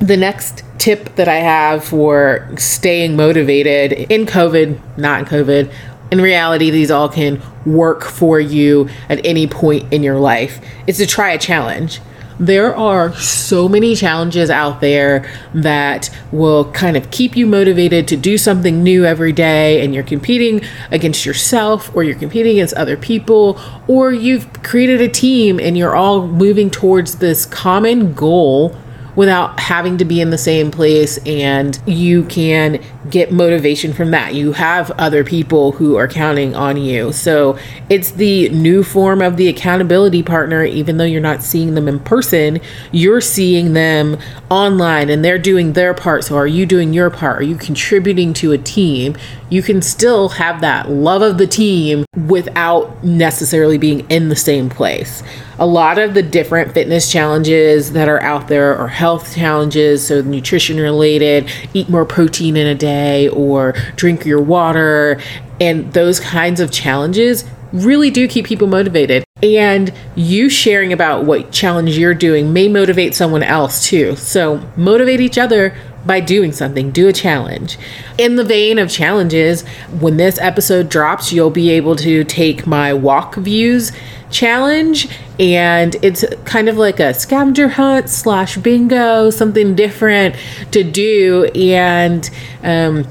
the 0.02 0.16
next 0.16 0.64
tip 0.78 1.14
that 1.14 1.28
I 1.28 1.36
have 1.36 1.84
for 1.84 2.48
staying 2.58 3.14
motivated 3.14 3.92
in 3.92 4.26
COVID, 4.26 4.98
not 4.98 5.20
in 5.20 5.26
COVID, 5.26 5.72
in 6.10 6.20
reality, 6.20 6.70
these 6.70 6.90
all 6.90 7.08
can 7.08 7.40
work 7.64 8.02
for 8.02 8.40
you 8.40 8.88
at 9.08 9.24
any 9.24 9.46
point 9.46 9.92
in 9.92 10.02
your 10.02 10.18
life, 10.18 10.60
is 10.88 10.98
to 10.98 11.06
try 11.06 11.30
a 11.30 11.38
challenge. 11.38 12.00
There 12.40 12.74
are 12.74 13.14
so 13.14 13.68
many 13.68 13.94
challenges 13.94 14.50
out 14.50 14.80
there 14.80 15.30
that 15.54 16.10
will 16.32 16.72
kind 16.72 16.96
of 16.96 17.12
keep 17.12 17.36
you 17.36 17.46
motivated 17.46 18.08
to 18.08 18.16
do 18.16 18.36
something 18.36 18.82
new 18.82 19.04
every 19.04 19.32
day, 19.32 19.84
and 19.84 19.94
you're 19.94 20.02
competing 20.02 20.62
against 20.90 21.24
yourself, 21.24 21.94
or 21.94 22.02
you're 22.02 22.18
competing 22.18 22.54
against 22.54 22.74
other 22.74 22.96
people, 22.96 23.60
or 23.86 24.12
you've 24.12 24.52
created 24.64 25.00
a 25.00 25.08
team 25.08 25.60
and 25.60 25.78
you're 25.78 25.94
all 25.94 26.26
moving 26.26 26.70
towards 26.70 27.18
this 27.18 27.46
common 27.46 28.12
goal 28.12 28.76
without 29.14 29.58
having 29.60 29.98
to 29.98 30.04
be 30.04 30.20
in 30.20 30.30
the 30.30 30.38
same 30.38 30.70
place 30.70 31.18
and 31.26 31.80
you 31.86 32.24
can 32.24 32.82
get 33.10 33.32
motivation 33.32 33.92
from 33.92 34.10
that. 34.12 34.34
You 34.34 34.52
have 34.52 34.90
other 34.92 35.24
people 35.24 35.72
who 35.72 35.96
are 35.96 36.08
counting 36.08 36.54
on 36.54 36.76
you. 36.76 37.12
So 37.12 37.58
it's 37.88 38.12
the 38.12 38.48
new 38.50 38.82
form 38.82 39.20
of 39.20 39.36
the 39.36 39.48
accountability 39.48 40.22
partner, 40.22 40.64
even 40.64 40.96
though 40.96 41.04
you're 41.04 41.20
not 41.20 41.42
seeing 41.42 41.74
them 41.74 41.88
in 41.88 42.00
person, 42.00 42.60
you're 42.92 43.20
seeing 43.20 43.72
them 43.72 44.18
online 44.50 45.10
and 45.10 45.24
they're 45.24 45.38
doing 45.38 45.72
their 45.72 45.94
part. 45.94 46.24
So 46.24 46.36
are 46.36 46.46
you 46.46 46.66
doing 46.66 46.92
your 46.92 47.10
part? 47.10 47.40
Are 47.40 47.44
you 47.44 47.56
contributing 47.56 48.32
to 48.34 48.52
a 48.52 48.58
team? 48.58 49.16
You 49.50 49.62
can 49.62 49.82
still 49.82 50.30
have 50.30 50.60
that 50.60 50.90
love 50.90 51.22
of 51.22 51.38
the 51.38 51.46
team 51.46 52.04
without 52.26 53.02
necessarily 53.04 53.78
being 53.78 54.08
in 54.10 54.28
the 54.28 54.36
same 54.36 54.68
place 54.68 55.22
a 55.58 55.66
lot 55.66 55.96
of 55.96 56.14
the 56.14 56.22
different 56.24 56.72
fitness 56.72 57.12
challenges 57.12 57.92
that 57.92 58.08
are 58.08 58.20
out 58.20 58.48
there 58.48 58.76
are 58.76 58.88
health 58.88 59.32
challenges, 59.36 60.04
so 60.04 60.20
nutrition 60.22 60.78
related, 60.78 61.48
eat 61.72 61.88
more 61.88 62.04
protein 62.04 62.56
in 62.56 62.66
a 62.66 62.74
day 62.74 62.91
or 63.28 63.72
drink 63.96 64.24
your 64.24 64.40
water. 64.40 65.20
And 65.60 65.92
those 65.92 66.20
kinds 66.20 66.60
of 66.60 66.70
challenges 66.70 67.44
really 67.72 68.10
do 68.10 68.28
keep 68.28 68.46
people 68.46 68.66
motivated. 68.66 69.24
And 69.42 69.92
you 70.14 70.48
sharing 70.48 70.92
about 70.92 71.24
what 71.24 71.50
challenge 71.50 71.98
you're 71.98 72.14
doing 72.14 72.52
may 72.52 72.68
motivate 72.68 73.14
someone 73.14 73.42
else 73.42 73.84
too. 73.86 74.14
So 74.16 74.58
motivate 74.76 75.20
each 75.20 75.38
other 75.38 75.74
by 76.04 76.20
doing 76.20 76.52
something. 76.52 76.90
Do 76.90 77.08
a 77.08 77.12
challenge. 77.12 77.78
In 78.18 78.36
the 78.36 78.44
vein 78.44 78.78
of 78.78 78.90
challenges, 78.90 79.62
when 80.00 80.16
this 80.16 80.38
episode 80.38 80.88
drops, 80.88 81.32
you'll 81.32 81.50
be 81.50 81.70
able 81.70 81.96
to 81.96 82.24
take 82.24 82.66
my 82.66 82.92
walk 82.92 83.36
views 83.36 83.92
challenge 84.30 85.08
and 85.38 85.94
it's 86.02 86.24
kind 86.44 86.68
of 86.70 86.78
like 86.78 86.98
a 86.98 87.12
scavenger 87.12 87.68
hunt 87.68 88.08
slash 88.08 88.56
bingo 88.56 89.28
something 89.28 89.74
different 89.74 90.34
to 90.70 90.82
do 90.82 91.44
and 91.54 92.30
um, 92.62 93.06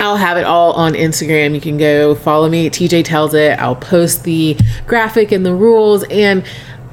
I'll 0.00 0.16
have 0.16 0.38
it 0.38 0.44
all 0.44 0.72
on 0.72 0.94
Instagram. 0.94 1.54
You 1.54 1.60
can 1.60 1.76
go 1.76 2.14
follow 2.14 2.48
me. 2.48 2.70
TJ 2.70 3.04
tells 3.04 3.34
it. 3.34 3.58
I'll 3.58 3.76
post 3.76 4.24
the 4.24 4.56
graphic 4.86 5.30
and 5.30 5.44
the 5.44 5.54
rules. 5.54 6.04
And 6.04 6.42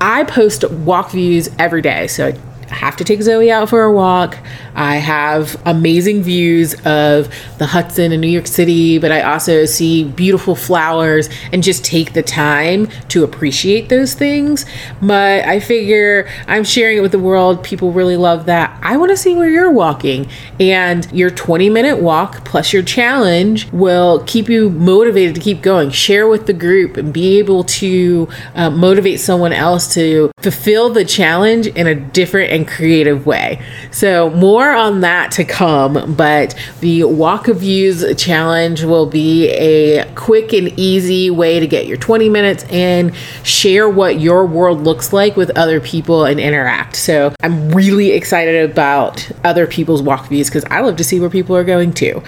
I 0.01 0.25
post 0.25 0.69
walk 0.69 1.11
views 1.11 1.49
every 1.57 1.81
day. 1.81 2.07
So 2.07 2.27
I 2.69 2.73
have 2.73 2.97
to 2.97 3.05
take 3.05 3.21
Zoe 3.21 3.49
out 3.49 3.69
for 3.69 3.83
a 3.83 3.93
walk. 3.93 4.37
I 4.77 4.97
have 4.97 5.59
amazing 5.65 6.21
views 6.21 6.75
of 6.85 7.33
the 7.57 7.65
Hudson 7.65 8.11
in 8.11 8.21
New 8.21 8.27
York 8.27 8.45
City, 8.45 8.99
but 8.99 9.11
I 9.11 9.21
also 9.21 9.65
see 9.65 10.03
beautiful 10.03 10.55
flowers 10.55 11.29
and 11.51 11.63
just 11.63 11.83
take 11.83 12.13
the 12.13 12.21
time 12.21 12.87
to 13.09 13.23
appreciate 13.23 13.89
those 13.89 14.13
things. 14.13 14.65
But 15.01 15.45
I 15.45 15.59
figure 15.59 16.29
I'm 16.47 16.63
sharing 16.63 16.99
it 16.99 17.01
with 17.01 17.11
the 17.11 17.19
world. 17.19 17.63
People 17.63 17.91
really 17.91 18.17
love 18.17 18.45
that. 18.45 18.79
I 18.83 18.97
want 18.97 19.09
to 19.09 19.17
see 19.17 19.33
where 19.33 19.49
you're 19.49 19.71
walking. 19.71 20.29
And 20.59 21.11
your 21.11 21.31
20 21.31 21.71
minute 21.71 21.97
walk 21.97 22.45
plus 22.45 22.71
your 22.71 22.83
challenge 22.83 23.71
will 23.71 24.23
keep 24.27 24.47
you 24.47 24.69
motivated 24.69 25.33
to 25.35 25.41
keep 25.41 25.63
going. 25.63 25.89
Share 25.89 26.27
with 26.27 26.45
the 26.45 26.53
group 26.53 26.97
and 26.97 27.11
be 27.11 27.39
able 27.39 27.63
to 27.63 28.29
uh, 28.53 28.69
motivate 28.69 29.19
someone 29.19 29.53
else 29.53 29.91
to 29.95 30.31
fulfill 30.41 30.91
the 30.91 31.03
challenge 31.03 31.65
in 31.65 31.87
a 31.87 31.95
different 31.95 32.51
and 32.51 32.67
creative 32.67 33.25
way. 33.25 33.59
So, 33.89 34.29
more 34.29 34.66
on 34.73 35.01
that 35.01 35.31
to 35.33 35.43
come, 35.43 36.15
but 36.15 36.55
the 36.79 37.03
Walk 37.03 37.47
of 37.47 37.59
Views 37.59 38.03
challenge 38.15 38.83
will 38.83 39.05
be 39.05 39.49
a 39.49 40.05
quick 40.15 40.53
and 40.53 40.67
easy 40.79 41.29
way 41.29 41.59
to 41.59 41.67
get 41.67 41.87
your 41.87 41.97
20 41.97 42.29
minutes 42.29 42.63
and 42.65 43.15
share 43.43 43.89
what 43.89 44.19
your 44.19 44.45
world 44.45 44.81
looks 44.81 45.13
like 45.13 45.35
with 45.35 45.49
other 45.57 45.79
people, 45.79 46.25
and 46.25 46.39
interact. 46.39 46.95
So, 46.95 47.33
I'm 47.41 47.69
really 47.69 48.11
excited 48.11 48.69
about 48.69 49.29
other 49.43 49.67
people's 49.67 50.01
walk 50.01 50.21
of 50.21 50.29
views 50.29 50.49
because 50.49 50.65
I 50.65 50.81
love 50.81 50.97
to 50.97 51.03
see 51.03 51.19
where 51.19 51.29
people 51.29 51.55
are 51.55 51.63
going 51.63 51.93
to. 51.93 52.21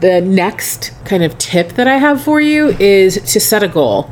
The 0.00 0.20
next 0.20 0.92
kind 1.04 1.24
of 1.24 1.36
tip 1.38 1.70
that 1.70 1.88
I 1.88 1.96
have 1.96 2.22
for 2.22 2.40
you 2.40 2.68
is 2.78 3.20
to 3.32 3.40
set 3.40 3.62
a 3.62 3.68
goal 3.68 4.10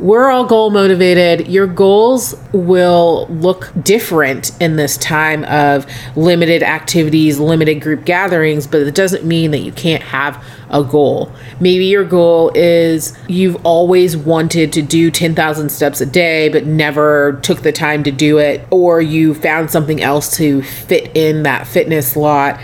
we're 0.00 0.30
all 0.30 0.44
goal 0.44 0.70
motivated. 0.70 1.48
Your 1.48 1.66
goals 1.66 2.34
will 2.52 3.26
look 3.28 3.72
different 3.82 4.50
in 4.60 4.76
this 4.76 4.96
time 4.96 5.44
of 5.44 5.86
limited 6.16 6.62
activities, 6.62 7.40
limited 7.40 7.80
group 7.80 8.04
gatherings, 8.04 8.66
but 8.66 8.82
it 8.82 8.94
doesn't 8.94 9.24
mean 9.24 9.50
that 9.50 9.58
you 9.58 9.72
can't 9.72 10.02
have 10.02 10.42
a 10.70 10.84
goal. 10.84 11.32
Maybe 11.58 11.86
your 11.86 12.04
goal 12.04 12.52
is 12.54 13.18
you've 13.26 13.56
always 13.66 14.16
wanted 14.16 14.72
to 14.74 14.82
do 14.82 15.10
10,000 15.10 15.68
steps 15.68 16.00
a 16.00 16.06
day, 16.06 16.48
but 16.48 16.64
never 16.64 17.40
took 17.42 17.62
the 17.62 17.72
time 17.72 18.04
to 18.04 18.12
do 18.12 18.38
it, 18.38 18.66
or 18.70 19.00
you 19.00 19.34
found 19.34 19.70
something 19.70 20.00
else 20.00 20.36
to 20.36 20.62
fit 20.62 21.16
in 21.16 21.42
that 21.42 21.66
fitness 21.66 22.12
slot 22.12 22.60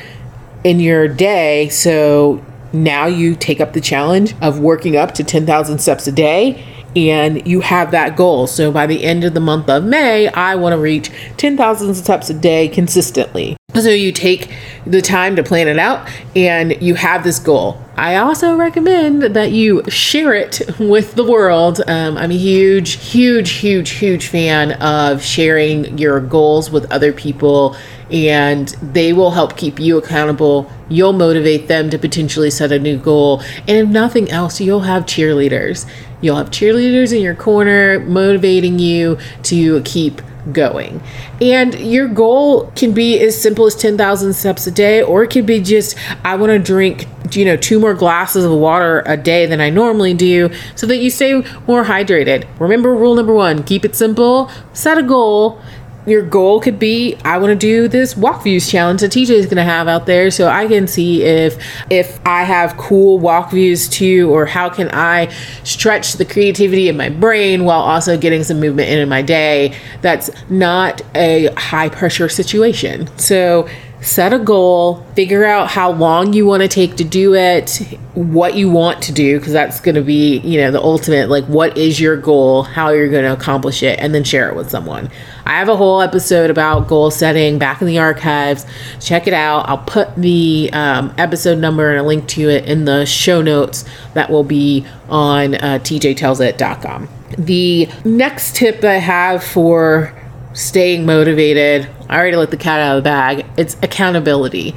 in 0.62 0.78
your 0.78 1.08
day. 1.08 1.68
So 1.70 2.44
now 2.72 3.06
you 3.06 3.34
take 3.34 3.60
up 3.60 3.72
the 3.72 3.80
challenge 3.80 4.34
of 4.40 4.60
working 4.60 4.96
up 4.96 5.14
to 5.14 5.24
10,000 5.24 5.78
steps 5.78 6.06
a 6.06 6.12
day 6.12 6.64
and 6.96 7.46
you 7.46 7.60
have 7.60 7.90
that 7.90 8.16
goal. 8.16 8.46
So 8.46 8.70
by 8.70 8.86
the 8.86 9.04
end 9.04 9.24
of 9.24 9.34
the 9.34 9.40
month 9.40 9.68
of 9.68 9.84
May, 9.84 10.28
I 10.28 10.54
want 10.54 10.72
to 10.72 10.78
reach 10.78 11.10
10,000 11.36 11.94
steps 11.94 12.30
a 12.30 12.34
day 12.34 12.68
consistently. 12.68 13.56
So 13.74 13.90
you 13.90 14.12
take 14.12 14.54
the 14.86 15.02
time 15.02 15.34
to 15.36 15.42
plan 15.42 15.66
it 15.66 15.78
out 15.78 16.08
and 16.36 16.80
you 16.80 16.94
have 16.94 17.24
this 17.24 17.40
goal. 17.40 17.80
I 17.96 18.16
also 18.16 18.56
recommend 18.56 19.22
that 19.22 19.50
you 19.50 19.82
share 19.88 20.32
it 20.32 20.60
with 20.78 21.14
the 21.14 21.24
world. 21.24 21.80
Um, 21.86 22.16
I'm 22.16 22.30
a 22.30 22.36
huge, 22.36 22.92
huge, 22.92 23.50
huge, 23.50 23.90
huge 23.90 24.28
fan 24.28 24.72
of 24.72 25.22
sharing 25.22 25.98
your 25.98 26.20
goals 26.20 26.70
with 26.70 26.90
other 26.92 27.12
people, 27.12 27.76
and 28.14 28.68
they 28.80 29.12
will 29.12 29.32
help 29.32 29.56
keep 29.56 29.80
you 29.80 29.98
accountable. 29.98 30.70
You'll 30.88 31.12
motivate 31.12 31.66
them 31.66 31.90
to 31.90 31.98
potentially 31.98 32.48
set 32.48 32.70
a 32.70 32.78
new 32.78 32.96
goal. 32.96 33.40
And 33.66 33.76
if 33.76 33.88
nothing 33.88 34.30
else, 34.30 34.60
you'll 34.60 34.80
have 34.80 35.04
cheerleaders. 35.04 35.90
You'll 36.20 36.36
have 36.36 36.50
cheerleaders 36.50 37.14
in 37.14 37.20
your 37.20 37.34
corner 37.34 37.98
motivating 37.98 38.78
you 38.78 39.18
to 39.44 39.82
keep 39.82 40.22
going. 40.52 41.02
And 41.40 41.74
your 41.74 42.06
goal 42.06 42.70
can 42.76 42.92
be 42.92 43.18
as 43.18 43.40
simple 43.40 43.66
as 43.66 43.74
10,000 43.74 44.32
steps 44.34 44.66
a 44.66 44.70
day, 44.70 45.02
or 45.02 45.24
it 45.24 45.30
could 45.30 45.46
be 45.46 45.60
just, 45.60 45.96
I 46.24 46.36
want 46.36 46.50
to 46.50 46.58
drink, 46.60 47.08
you 47.32 47.44
know, 47.44 47.56
two 47.56 47.80
more 47.80 47.94
glasses 47.94 48.44
of 48.44 48.52
water 48.52 49.02
a 49.06 49.16
day 49.16 49.46
than 49.46 49.60
I 49.60 49.70
normally 49.70 50.14
do 50.14 50.50
so 50.76 50.86
that 50.86 50.98
you 50.98 51.10
stay 51.10 51.42
more 51.66 51.84
hydrated. 51.84 52.46
Remember 52.60 52.94
rule 52.94 53.16
number 53.16 53.34
one 53.34 53.64
keep 53.64 53.84
it 53.84 53.96
simple, 53.96 54.50
set 54.72 54.98
a 54.98 55.02
goal, 55.02 55.60
your 56.06 56.22
goal 56.22 56.60
could 56.60 56.78
be 56.78 57.16
I 57.24 57.38
want 57.38 57.50
to 57.50 57.56
do 57.56 57.88
this 57.88 58.16
walk 58.16 58.42
views 58.42 58.70
challenge 58.70 59.00
that 59.00 59.12
TJ 59.12 59.30
is 59.30 59.46
going 59.46 59.56
to 59.56 59.64
have 59.64 59.88
out 59.88 60.06
there 60.06 60.30
so 60.30 60.48
I 60.48 60.66
can 60.66 60.86
see 60.86 61.22
if 61.22 61.62
if 61.90 62.20
I 62.26 62.42
have 62.42 62.76
cool 62.76 63.18
walk 63.18 63.50
views 63.50 63.88
too 63.88 64.30
or 64.30 64.46
how 64.46 64.68
can 64.68 64.90
I 64.92 65.28
stretch 65.64 66.14
the 66.14 66.24
creativity 66.24 66.88
in 66.88 66.96
my 66.96 67.08
brain 67.08 67.64
while 67.64 67.80
also 67.80 68.18
getting 68.18 68.44
some 68.44 68.60
movement 68.60 68.88
in, 68.88 68.98
in 68.98 69.08
my 69.08 69.22
day 69.22 69.76
that's 70.02 70.30
not 70.50 71.00
a 71.14 71.52
high 71.54 71.88
pressure 71.88 72.28
situation. 72.28 73.08
So 73.18 73.68
set 74.04 74.34
a 74.34 74.38
goal, 74.38 75.02
figure 75.14 75.44
out 75.44 75.68
how 75.68 75.90
long 75.90 76.34
you 76.34 76.44
want 76.44 76.62
to 76.62 76.68
take 76.68 76.96
to 76.96 77.04
do 77.04 77.34
it, 77.34 77.78
what 78.12 78.54
you 78.54 78.68
want 78.68 79.02
to 79.02 79.12
do, 79.12 79.38
because 79.38 79.52
that's 79.52 79.80
going 79.80 79.94
to 79.94 80.02
be, 80.02 80.38
you 80.40 80.60
know, 80.60 80.70
the 80.70 80.80
ultimate 80.80 81.30
like, 81.30 81.44
what 81.46 81.76
is 81.78 81.98
your 81.98 82.16
goal, 82.16 82.62
how 82.64 82.90
you're 82.90 83.08
going 83.08 83.24
to 83.24 83.32
accomplish 83.32 83.82
it, 83.82 83.98
and 83.98 84.14
then 84.14 84.22
share 84.22 84.48
it 84.50 84.56
with 84.56 84.70
someone. 84.70 85.10
I 85.44 85.58
have 85.58 85.68
a 85.68 85.76
whole 85.76 86.00
episode 86.00 86.50
about 86.50 86.88
goal 86.88 87.10
setting 87.10 87.58
back 87.58 87.80
in 87.80 87.86
the 87.86 87.98
archives. 87.98 88.66
Check 89.00 89.26
it 89.26 89.34
out. 89.34 89.68
I'll 89.68 89.78
put 89.78 90.14
the 90.16 90.70
um, 90.72 91.14
episode 91.18 91.58
number 91.58 91.90
and 91.90 92.00
a 92.00 92.02
link 92.02 92.26
to 92.28 92.48
it 92.48 92.64
in 92.64 92.84
the 92.84 93.04
show 93.04 93.42
notes 93.42 93.84
that 94.14 94.30
will 94.30 94.44
be 94.44 94.86
on 95.08 95.54
uh, 95.56 95.78
tjtellsit.com. 95.82 97.08
The 97.36 97.88
next 98.04 98.56
tip 98.56 98.82
I 98.84 98.94
have 98.94 99.42
for 99.42 100.14
staying 100.54 101.04
motivated, 101.04 101.88
I 102.08 102.16
already 102.16 102.36
let 102.36 102.50
the 102.50 102.56
cat 102.56 102.80
out 102.80 102.96
of 102.96 103.02
the 103.02 103.08
bag, 103.08 103.46
it's 103.56 103.76
accountability 103.82 104.74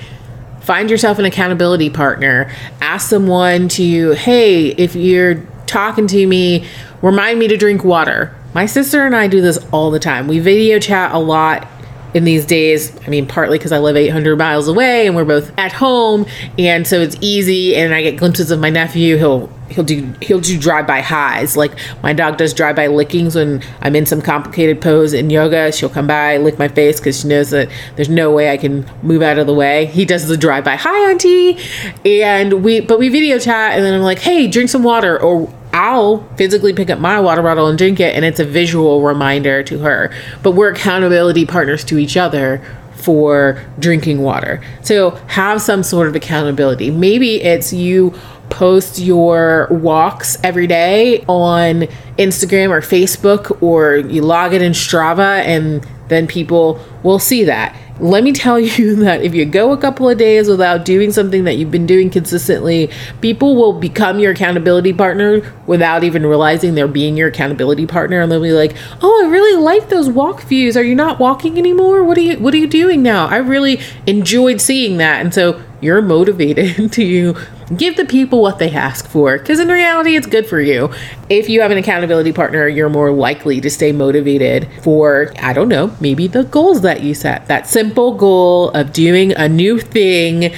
find 0.67 0.91
yourself 0.91 1.17
an 1.17 1.23
accountability 1.23 1.89
partner 1.89 2.51
ask 2.81 3.09
someone 3.09 3.69
to 3.69 4.11
hey 4.11 4.67
if 4.71 4.97
you're 4.97 5.35
talking 5.65 6.07
to 6.07 6.27
me 6.27 6.67
remind 7.01 7.39
me 7.39 7.47
to 7.47 7.55
drink 7.55 7.85
water 7.85 8.35
my 8.57 8.65
sister 8.65 9.05
and 9.05 9.15
I 9.15 9.27
do 9.27 9.39
this 9.39 9.59
all 9.71 9.91
the 9.91 9.99
time. 9.99 10.27
We 10.27 10.39
video 10.39 10.79
chat 10.79 11.13
a 11.13 11.19
lot 11.19 11.67
in 12.15 12.23
these 12.23 12.43
days. 12.43 12.91
I 13.05 13.09
mean, 13.11 13.27
partly 13.27 13.59
because 13.59 13.71
I 13.71 13.77
live 13.77 13.95
800 13.95 14.35
miles 14.35 14.67
away 14.67 15.05
and 15.05 15.15
we're 15.15 15.25
both 15.25 15.51
at 15.59 15.71
home, 15.73 16.25
and 16.57 16.87
so 16.87 16.99
it's 16.99 17.15
easy. 17.21 17.75
And 17.75 17.93
I 17.93 18.01
get 18.01 18.17
glimpses 18.17 18.49
of 18.49 18.59
my 18.59 18.71
nephew. 18.71 19.17
He'll 19.17 19.47
he'll 19.69 19.83
do 19.83 20.11
he'll 20.23 20.39
do 20.39 20.57
drive 20.57 20.87
by 20.87 21.01
highs. 21.01 21.55
Like 21.55 21.77
my 22.01 22.13
dog 22.13 22.37
does 22.37 22.51
drive 22.51 22.75
by 22.75 22.87
lickings 22.87 23.35
when 23.35 23.61
I'm 23.81 23.95
in 23.95 24.07
some 24.07 24.23
complicated 24.23 24.81
pose 24.81 25.13
in 25.13 25.29
yoga. 25.29 25.71
She'll 25.71 25.87
come 25.87 26.07
by 26.07 26.37
lick 26.37 26.57
my 26.57 26.67
face 26.67 26.99
because 26.99 27.19
she 27.21 27.27
knows 27.27 27.51
that 27.51 27.69
there's 27.95 28.09
no 28.09 28.31
way 28.31 28.49
I 28.49 28.57
can 28.57 28.89
move 29.03 29.21
out 29.21 29.37
of 29.37 29.45
the 29.45 29.53
way. 29.53 29.85
He 29.85 30.03
does 30.03 30.27
the 30.27 30.35
drive 30.35 30.63
by 30.63 30.77
hi 30.77 31.11
auntie, 31.11 31.59
and 32.03 32.63
we 32.63 32.79
but 32.79 32.97
we 32.97 33.09
video 33.09 33.37
chat, 33.37 33.73
and 33.73 33.85
then 33.85 33.93
I'm 33.93 34.01
like, 34.01 34.17
hey, 34.17 34.47
drink 34.47 34.71
some 34.71 34.81
water 34.81 35.21
or 35.21 35.53
I'll 35.77 36.23
physically 36.37 36.73
pick 36.73 36.89
up 36.89 36.97
my 36.97 37.19
water 37.19 37.43
bottle 37.43 37.67
and 37.67 37.77
drink 37.77 37.99
it, 37.99 38.15
and 38.15 38.25
it's 38.25 38.39
a 38.39 38.45
visual 38.45 39.03
reminder 39.03 39.61
to 39.61 39.77
her. 39.79 40.11
But 40.41 40.53
we're 40.53 40.71
accountability 40.71 41.45
partners 41.45 41.83
to 41.85 41.99
each 41.99 42.17
other 42.17 42.65
for 42.95 43.63
drinking 43.77 44.23
water. 44.23 44.59
So 44.81 45.11
have 45.27 45.61
some 45.61 45.83
sort 45.83 46.07
of 46.07 46.15
accountability. 46.15 46.89
Maybe 46.89 47.43
it's 47.43 47.71
you 47.71 48.15
post 48.49 48.97
your 48.97 49.67
walks 49.69 50.35
every 50.43 50.65
day 50.65 51.23
on 51.27 51.81
Instagram 52.17 52.71
or 52.71 52.81
Facebook, 52.81 53.61
or 53.61 53.97
you 53.97 54.23
log 54.23 54.55
it 54.55 54.63
in 54.63 54.71
Strava, 54.71 55.41
and 55.41 55.85
then 56.07 56.25
people 56.25 56.83
will 57.03 57.19
see 57.19 57.43
that 57.43 57.75
let 57.99 58.23
me 58.23 58.31
tell 58.31 58.59
you 58.59 58.95
that 59.03 59.21
if 59.21 59.33
you 59.33 59.45
go 59.45 59.71
a 59.71 59.77
couple 59.77 60.09
of 60.09 60.17
days 60.17 60.47
without 60.47 60.85
doing 60.85 61.11
something 61.11 61.43
that 61.45 61.55
you've 61.55 61.71
been 61.71 61.85
doing 61.85 62.09
consistently, 62.09 62.89
people 63.21 63.55
will 63.55 63.73
become 63.73 64.19
your 64.19 64.31
accountability 64.31 64.93
partner 64.93 65.41
without 65.65 66.03
even 66.03 66.25
realizing 66.25 66.75
they're 66.75 66.87
being 66.87 67.17
your 67.17 67.29
accountability 67.29 67.85
partner 67.85 68.21
and 68.21 68.31
they'll 68.31 68.41
be 68.41 68.51
like, 68.51 68.75
"Oh, 69.01 69.23
I 69.23 69.29
really 69.29 69.61
like 69.61 69.89
those 69.89 70.09
walk 70.09 70.41
views. 70.43 70.77
Are 70.77 70.83
you 70.83 70.95
not 70.95 71.19
walking 71.19 71.57
anymore? 71.57 72.03
What 72.03 72.17
are 72.17 72.21
you 72.21 72.37
what 72.37 72.53
are 72.53 72.57
you 72.57 72.67
doing 72.67 73.01
now? 73.01 73.27
I 73.27 73.37
really 73.37 73.79
enjoyed 74.05 74.61
seeing 74.61 74.97
that." 74.97 75.21
And 75.21 75.33
so 75.33 75.61
you're 75.81 76.01
motivated 76.01 76.91
to 76.93 77.35
give 77.75 77.97
the 77.97 78.05
people 78.05 78.41
what 78.41 78.59
they 78.59 78.71
ask 78.71 79.07
for 79.07 79.37
because 79.37 79.59
in 79.59 79.67
reality 79.67 80.15
it's 80.15 80.27
good 80.27 80.45
for 80.47 80.61
you. 80.61 80.91
If 81.29 81.49
you 81.49 81.61
have 81.61 81.71
an 81.71 81.77
accountability 81.77 82.31
partner 82.31 82.67
you're 82.67 82.89
more 82.89 83.11
likely 83.11 83.59
to 83.61 83.69
stay 83.69 83.91
motivated 83.91 84.69
for 84.81 85.33
i 85.39 85.53
don't 85.53 85.67
know 85.67 85.95
maybe 85.99 86.27
the 86.27 86.43
goals 86.43 86.81
that 86.81 87.01
you 87.01 87.13
set. 87.13 87.47
That 87.47 87.67
simple 87.67 88.15
goal 88.15 88.69
of 88.71 88.93
doing 88.93 89.33
a 89.33 89.49
new 89.49 89.79
thing 89.79 90.53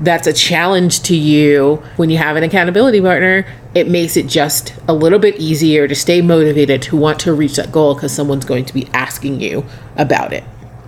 that's 0.00 0.26
a 0.26 0.32
challenge 0.32 1.02
to 1.04 1.16
you. 1.16 1.76
When 1.96 2.10
you 2.10 2.18
have 2.18 2.36
an 2.36 2.42
accountability 2.42 3.00
partner 3.00 3.46
it 3.74 3.88
makes 3.88 4.16
it 4.16 4.28
just 4.28 4.72
a 4.86 4.94
little 4.94 5.18
bit 5.18 5.36
easier 5.36 5.88
to 5.88 5.94
stay 5.96 6.22
motivated 6.22 6.80
to 6.80 6.96
want 6.96 7.18
to 7.18 7.34
reach 7.34 7.56
that 7.56 7.72
goal 7.72 7.94
because 7.94 8.12
someone's 8.12 8.44
going 8.44 8.64
to 8.64 8.72
be 8.72 8.86
asking 8.94 9.40
you 9.40 9.64
about 9.96 10.32
it 10.32 10.44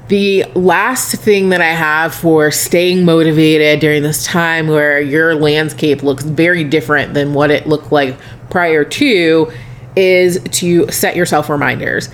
the 0.09 0.45
last 0.55 1.17
thing 1.17 1.49
that 1.49 1.61
I 1.61 1.73
have 1.73 2.15
for 2.15 2.51
staying 2.51 3.05
motivated 3.05 3.81
during 3.81 4.03
this 4.03 4.25
time 4.25 4.69
where 4.69 5.01
your 5.01 5.35
landscape 5.35 6.03
looks 6.03 6.23
very 6.23 6.63
different 6.63 7.15
than 7.15 7.35
what 7.35 7.51
it 7.51 7.67
looked 7.67 7.91
like 7.91 8.17
prior 8.49 8.85
to 8.85 9.53
is 9.97 10.41
to 10.53 10.91
set 10.93 11.17
yourself 11.17 11.49
reminders. 11.49 12.09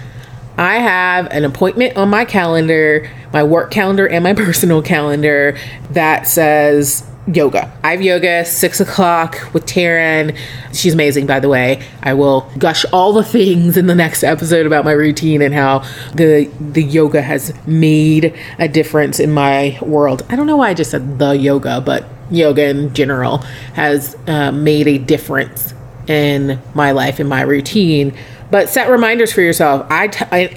I 0.56 0.76
have 0.76 1.26
an 1.26 1.44
appointment 1.44 1.96
on 1.96 2.08
my 2.08 2.24
calendar, 2.24 3.10
my 3.32 3.42
work 3.42 3.70
calendar, 3.70 4.08
and 4.08 4.24
my 4.24 4.34
personal 4.34 4.80
calendar 4.80 5.58
that 5.90 6.26
says 6.26 7.06
yoga. 7.26 7.72
I 7.84 7.92
have 7.92 8.02
yoga 8.02 8.44
six 8.44 8.80
o'clock 8.80 9.52
with 9.52 9.66
Taryn. 9.66 10.36
She's 10.72 10.94
amazing, 10.94 11.26
by 11.26 11.40
the 11.40 11.48
way. 11.48 11.82
I 12.02 12.14
will 12.14 12.50
gush 12.58 12.84
all 12.92 13.12
the 13.12 13.24
things 13.24 13.76
in 13.76 13.86
the 13.86 13.94
next 13.94 14.24
episode 14.24 14.66
about 14.66 14.84
my 14.84 14.92
routine 14.92 15.42
and 15.42 15.54
how 15.54 15.80
the 16.14 16.50
the 16.60 16.82
yoga 16.82 17.22
has 17.22 17.54
made 17.66 18.34
a 18.58 18.68
difference 18.68 19.20
in 19.20 19.32
my 19.32 19.78
world. 19.82 20.24
I 20.28 20.36
don't 20.36 20.46
know 20.46 20.56
why 20.56 20.70
I 20.70 20.74
just 20.74 20.90
said 20.90 21.18
the 21.18 21.32
yoga, 21.32 21.80
but 21.80 22.04
yoga 22.30 22.68
in 22.68 22.94
general 22.94 23.38
has 23.74 24.16
uh, 24.26 24.50
made 24.50 24.88
a 24.88 24.98
difference 24.98 25.74
in 26.08 26.60
my 26.74 26.90
life 26.90 27.20
in 27.20 27.28
my 27.28 27.42
routine. 27.42 28.16
But 28.50 28.68
set 28.68 28.90
reminders 28.90 29.32
for 29.32 29.40
yourself. 29.40 29.86
I, 29.88 30.08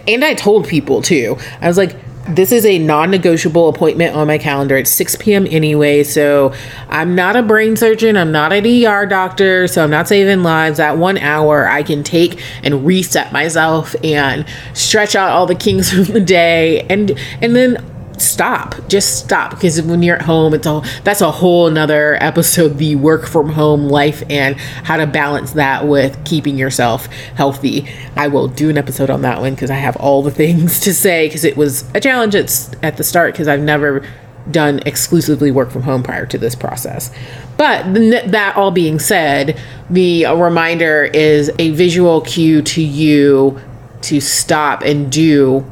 and 0.05 0.25
I 0.25 0.33
told 0.33 0.67
people 0.67 1.01
too. 1.01 1.37
I 1.61 1.67
was 1.67 1.77
like, 1.77 1.95
this 2.27 2.51
is 2.51 2.65
a 2.65 2.79
non-negotiable 2.79 3.69
appointment 3.69 4.15
on 4.15 4.27
my 4.27 4.37
calendar 4.37 4.75
it's 4.77 4.89
6 4.91 5.15
p.m. 5.17 5.47
anyway. 5.49 6.03
So 6.03 6.53
I'm 6.89 7.15
not 7.15 7.35
a 7.35 7.43
brain 7.43 7.75
surgeon. 7.75 8.17
I'm 8.17 8.31
not 8.31 8.51
an 8.51 8.65
ER 8.65 9.05
doctor. 9.05 9.67
So 9.67 9.83
I'm 9.83 9.89
not 9.89 10.07
saving 10.07 10.43
lives. 10.43 10.77
That 10.77 10.97
one 10.97 11.17
hour 11.17 11.67
I 11.67 11.83
can 11.83 12.03
take 12.03 12.41
and 12.63 12.85
reset 12.85 13.31
myself 13.31 13.95
and 14.03 14.45
stretch 14.73 15.15
out 15.15 15.29
all 15.29 15.45
the 15.45 15.55
kinks 15.55 15.91
from 15.93 16.05
the 16.05 16.21
day 16.21 16.81
and 16.89 17.11
and 17.41 17.55
then 17.55 17.94
stop. 18.19 18.75
Just 18.87 19.19
stop 19.19 19.51
because 19.51 19.81
when 19.81 20.03
you're 20.03 20.17
at 20.17 20.23
home 20.23 20.53
it's 20.53 20.67
all 20.67 20.83
that's 21.03 21.21
a 21.21 21.31
whole 21.31 21.67
another 21.67 22.21
episode 22.21 22.77
the 22.77 22.95
work 22.95 23.25
from 23.25 23.49
home 23.49 23.87
life 23.87 24.23
and 24.29 24.55
how 24.57 24.97
to 24.97 25.07
balance 25.07 25.51
that 25.53 25.87
with 25.87 26.23
keeping 26.25 26.57
yourself 26.57 27.05
healthy. 27.35 27.87
I 28.15 28.27
will 28.27 28.47
do 28.47 28.69
an 28.69 28.77
episode 28.77 29.09
on 29.09 29.21
that 29.21 29.41
one 29.41 29.53
because 29.53 29.69
i 29.69 29.75
have 29.75 29.95
all 29.97 30.21
the 30.21 30.31
things 30.31 30.79
to 30.81 30.93
say 30.93 31.27
because 31.27 31.43
it 31.43 31.57
was 31.57 31.89
a 31.93 31.99
challenge 31.99 32.35
at, 32.35 32.75
at 32.83 32.97
the 32.97 33.03
start 33.03 33.33
because 33.33 33.47
i've 33.47 33.61
never 33.61 34.05
done 34.51 34.79
exclusively 34.85 35.51
work 35.51 35.71
from 35.71 35.81
home 35.81 36.03
prior 36.03 36.25
to 36.27 36.37
this 36.37 36.55
process. 36.55 37.11
But 37.57 37.93
that 37.93 38.53
all 38.55 38.71
being 38.71 38.99
said 38.99 39.59
the 39.89 40.25
reminder 40.25 41.03
is 41.05 41.51
a 41.59 41.71
visual 41.71 42.21
cue 42.21 42.61
to 42.61 42.81
you 42.81 43.59
to 44.01 44.19
stop 44.21 44.83
and 44.83 45.11
do 45.11 45.65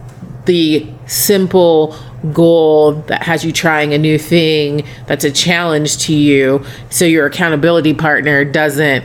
the 0.45 0.88
simple 1.05 1.95
goal 2.32 2.94
that 3.08 3.24
has 3.24 3.44
you 3.44 3.51
trying 3.51 3.94
a 3.94 3.98
new 3.98 4.18
thing 4.18 4.86
that's 5.08 5.24
a 5.24 5.32
challenge 5.32 5.98
to 6.06 6.13
you. 6.13 6.63
So 6.89 7.06
your 7.06 7.25
accountability 7.25 7.94
partner 7.94 8.46
doesn't 8.46 9.03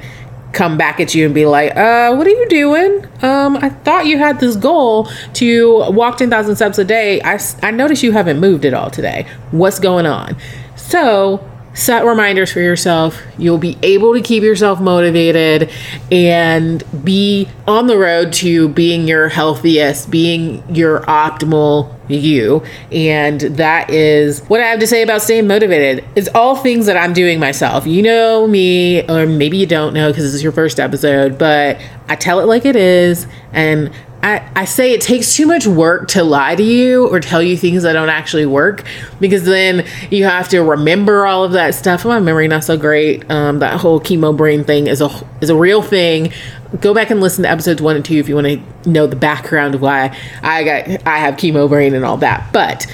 come 0.52 0.78
back 0.78 0.98
at 0.98 1.14
you 1.14 1.26
and 1.26 1.34
be 1.34 1.44
like 1.44 1.76
uh 1.76 2.14
what 2.14 2.26
are 2.26 2.30
you 2.30 2.46
doing? 2.48 3.06
Um 3.22 3.56
i 3.58 3.68
thought 3.68 4.06
you 4.06 4.18
had 4.18 4.40
this 4.40 4.56
goal 4.56 5.10
to 5.34 5.90
walk 5.90 6.16
10,000 6.18 6.56
steps 6.56 6.78
a 6.78 6.84
day. 6.84 7.20
I 7.22 7.38
i 7.62 7.70
noticed 7.70 8.02
you 8.02 8.12
haven't 8.12 8.40
moved 8.40 8.64
at 8.64 8.72
all 8.72 8.90
today. 8.90 9.26
What's 9.50 9.78
going 9.78 10.06
on? 10.06 10.36
So 10.76 11.46
set 11.74 12.04
reminders 12.04 12.50
for 12.52 12.60
yourself. 12.60 13.20
You'll 13.36 13.58
be 13.58 13.78
able 13.82 14.14
to 14.14 14.20
keep 14.20 14.42
yourself 14.42 14.80
motivated 14.80 15.70
and 16.10 16.82
be 17.04 17.48
on 17.66 17.86
the 17.86 17.96
road 17.96 18.32
to 18.34 18.68
being 18.68 19.06
your 19.06 19.28
healthiest, 19.28 20.10
being 20.10 20.74
your 20.74 21.00
optimal 21.02 21.97
you. 22.16 22.62
And 22.90 23.40
that 23.40 23.90
is 23.90 24.40
what 24.42 24.60
I 24.60 24.66
have 24.66 24.80
to 24.80 24.86
say 24.86 25.02
about 25.02 25.22
staying 25.22 25.46
motivated. 25.46 26.04
It's 26.16 26.28
all 26.34 26.56
things 26.56 26.86
that 26.86 26.96
I'm 26.96 27.12
doing 27.12 27.38
myself. 27.38 27.86
You 27.86 28.02
know 28.02 28.46
me, 28.46 29.08
or 29.08 29.26
maybe 29.26 29.58
you 29.58 29.66
don't 29.66 29.94
know 29.94 30.10
because 30.10 30.24
this 30.24 30.34
is 30.34 30.42
your 30.42 30.52
first 30.52 30.80
episode, 30.80 31.38
but 31.38 31.80
I 32.08 32.16
tell 32.16 32.40
it 32.40 32.44
like 32.44 32.64
it 32.64 32.76
is. 32.76 33.26
And 33.52 33.92
I, 34.22 34.50
I 34.56 34.64
say 34.64 34.92
it 34.92 35.00
takes 35.00 35.36
too 35.36 35.46
much 35.46 35.66
work 35.66 36.08
to 36.08 36.24
lie 36.24 36.56
to 36.56 36.62
you 36.62 37.06
or 37.08 37.20
tell 37.20 37.40
you 37.40 37.56
things 37.56 37.84
that 37.84 37.92
don't 37.92 38.08
actually 38.08 38.46
work 38.46 38.84
because 39.20 39.44
then 39.44 39.86
you 40.10 40.24
have 40.24 40.48
to 40.48 40.60
remember 40.60 41.24
all 41.24 41.44
of 41.44 41.52
that 41.52 41.74
stuff. 41.76 42.04
My 42.04 42.18
memory 42.18 42.48
not 42.48 42.64
so 42.64 42.76
great. 42.76 43.30
Um, 43.30 43.60
that 43.60 43.80
whole 43.80 44.00
chemo 44.00 44.36
brain 44.36 44.64
thing 44.64 44.88
is 44.88 45.00
a 45.00 45.08
is 45.40 45.50
a 45.50 45.56
real 45.56 45.82
thing. 45.82 46.32
Go 46.80 46.92
back 46.92 47.10
and 47.10 47.20
listen 47.20 47.44
to 47.44 47.50
episodes 47.50 47.80
one 47.80 47.96
and 47.96 48.04
two 48.04 48.16
if 48.16 48.28
you 48.28 48.34
want 48.34 48.46
to 48.46 48.90
know 48.90 49.06
the 49.06 49.16
background 49.16 49.74
of 49.74 49.80
why 49.80 50.14
I 50.42 50.64
got 50.64 51.06
I 51.06 51.18
have 51.18 51.36
chemo 51.36 51.68
brain 51.68 51.94
and 51.94 52.04
all 52.04 52.18
that. 52.18 52.52
But 52.52 52.86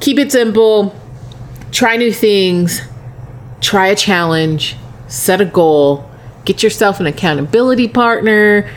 keep 0.00 0.18
it 0.18 0.32
simple. 0.32 0.94
Try 1.70 1.96
new 1.96 2.12
things. 2.12 2.80
Try 3.60 3.88
a 3.88 3.96
challenge. 3.96 4.76
Set 5.06 5.40
a 5.40 5.44
goal. 5.44 6.10
Get 6.44 6.62
yourself 6.62 6.98
an 6.98 7.06
accountability 7.06 7.88
partner 7.88 8.68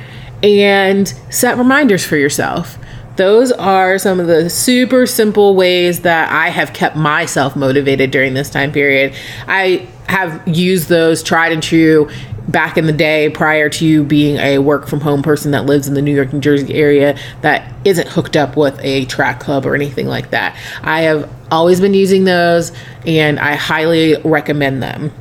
and 0.43 1.07
set 1.29 1.57
reminders 1.57 2.05
for 2.05 2.15
yourself. 2.15 2.77
Those 3.15 3.51
are 3.51 3.97
some 3.97 4.19
of 4.19 4.27
the 4.27 4.49
super 4.49 5.05
simple 5.05 5.53
ways 5.55 6.03
that 6.03 6.31
I 6.31 6.49
have 6.49 6.71
kept 6.71 6.95
myself 6.95 7.55
motivated 7.55 8.11
during 8.11 8.33
this 8.33 8.49
time 8.49 8.71
period. 8.71 9.13
I 9.45 9.87
have 10.07 10.47
used 10.47 10.87
those 10.87 11.21
tried 11.21 11.51
and 11.51 11.61
true 11.61 12.09
back 12.49 12.77
in 12.77 12.87
the 12.87 12.93
day 12.93 13.29
prior 13.29 13.69
to 13.69 13.85
you 13.85 14.03
being 14.03 14.37
a 14.37 14.57
work 14.57 14.87
from 14.87 15.01
home 15.01 15.21
person 15.21 15.51
that 15.51 15.65
lives 15.65 15.87
in 15.87 15.93
the 15.93 16.01
New 16.01 16.13
York, 16.13 16.33
New 16.33 16.39
Jersey 16.39 16.73
area 16.73 17.17
that 17.41 17.71
isn't 17.85 18.07
hooked 18.07 18.35
up 18.35 18.57
with 18.57 18.79
a 18.81 19.05
track 19.05 19.39
club 19.39 19.65
or 19.65 19.75
anything 19.75 20.07
like 20.07 20.31
that. 20.31 20.57
I 20.81 21.01
have 21.01 21.29
always 21.51 21.79
been 21.79 21.93
using 21.93 22.23
those 22.23 22.71
and 23.05 23.39
I 23.39 23.55
highly 23.55 24.17
recommend 24.23 24.81
them. 24.81 25.11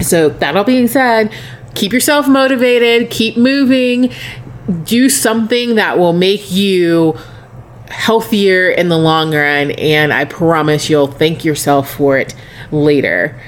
So, 0.00 0.28
that 0.28 0.56
all 0.56 0.64
being 0.64 0.88
said, 0.88 1.32
keep 1.76 1.92
yourself 1.92 2.26
motivated, 2.26 3.10
keep 3.10 3.36
moving, 3.36 4.12
do 4.82 5.08
something 5.08 5.76
that 5.76 5.98
will 5.98 6.12
make 6.12 6.50
you 6.50 7.16
healthier 7.88 8.70
in 8.70 8.88
the 8.88 8.98
long 8.98 9.32
run 9.32 9.70
and 9.72 10.12
I 10.12 10.24
promise 10.24 10.90
you'll 10.90 11.06
thank 11.06 11.44
yourself 11.44 11.94
for 11.94 12.18
it 12.18 12.34
later. 12.72 13.40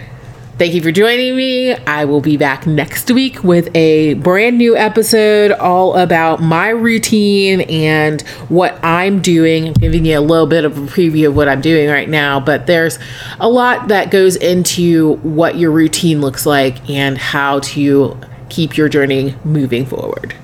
Thank 0.59 0.73
you 0.73 0.81
for 0.81 0.91
joining 0.91 1.37
me. 1.37 1.75
I 1.75 2.07
will 2.07 2.23
be 2.23 2.39
back 2.39 2.67
next 2.67 3.11
week 3.11 3.45
with 3.45 3.69
a 3.77 4.15
brand 4.15 4.57
new 4.57 4.75
episode 4.75 5.51
all 5.51 5.95
about 5.97 6.41
my 6.41 6.71
routine 6.71 7.61
and 7.61 8.23
what 8.49 8.83
I'm 8.83 9.21
doing. 9.21 9.69
I'm 9.69 9.75
giving 9.75 10.07
you 10.07 10.19
a 10.19 10.21
little 10.21 10.47
bit 10.47 10.65
of 10.65 10.79
a 10.79 10.81
preview 10.91 11.29
of 11.29 11.37
what 11.37 11.47
I'm 11.47 11.61
doing 11.61 11.91
right 11.91 12.09
now, 12.09 12.41
but 12.41 12.67
there's 12.67 12.99
a 13.39 13.51
lot 13.51 13.89
that 13.89 14.11
goes 14.11 14.35
into 14.37 15.17
what 15.17 15.57
your 15.57 15.71
routine 15.73 16.23
looks 16.23 16.47
like 16.47 16.89
and 16.89 17.19
how 17.19 17.61
to 17.61 18.19
keep 18.49 18.79
your 18.79 18.89
journey 18.89 19.35
moving 19.45 19.85
forward. 19.85 20.35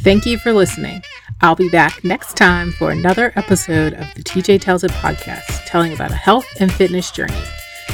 Thank 0.00 0.26
you 0.26 0.36
for 0.38 0.52
listening. 0.52 1.04
I'll 1.42 1.56
be 1.56 1.68
back 1.68 2.04
next 2.04 2.36
time 2.36 2.70
for 2.70 2.92
another 2.92 3.32
episode 3.34 3.94
of 3.94 4.14
the 4.14 4.22
TJ 4.22 4.60
Tells 4.60 4.84
It 4.84 4.92
podcast, 4.92 5.64
telling 5.66 5.92
about 5.92 6.12
a 6.12 6.16
health 6.16 6.46
and 6.60 6.72
fitness 6.72 7.10
journey. 7.10 7.42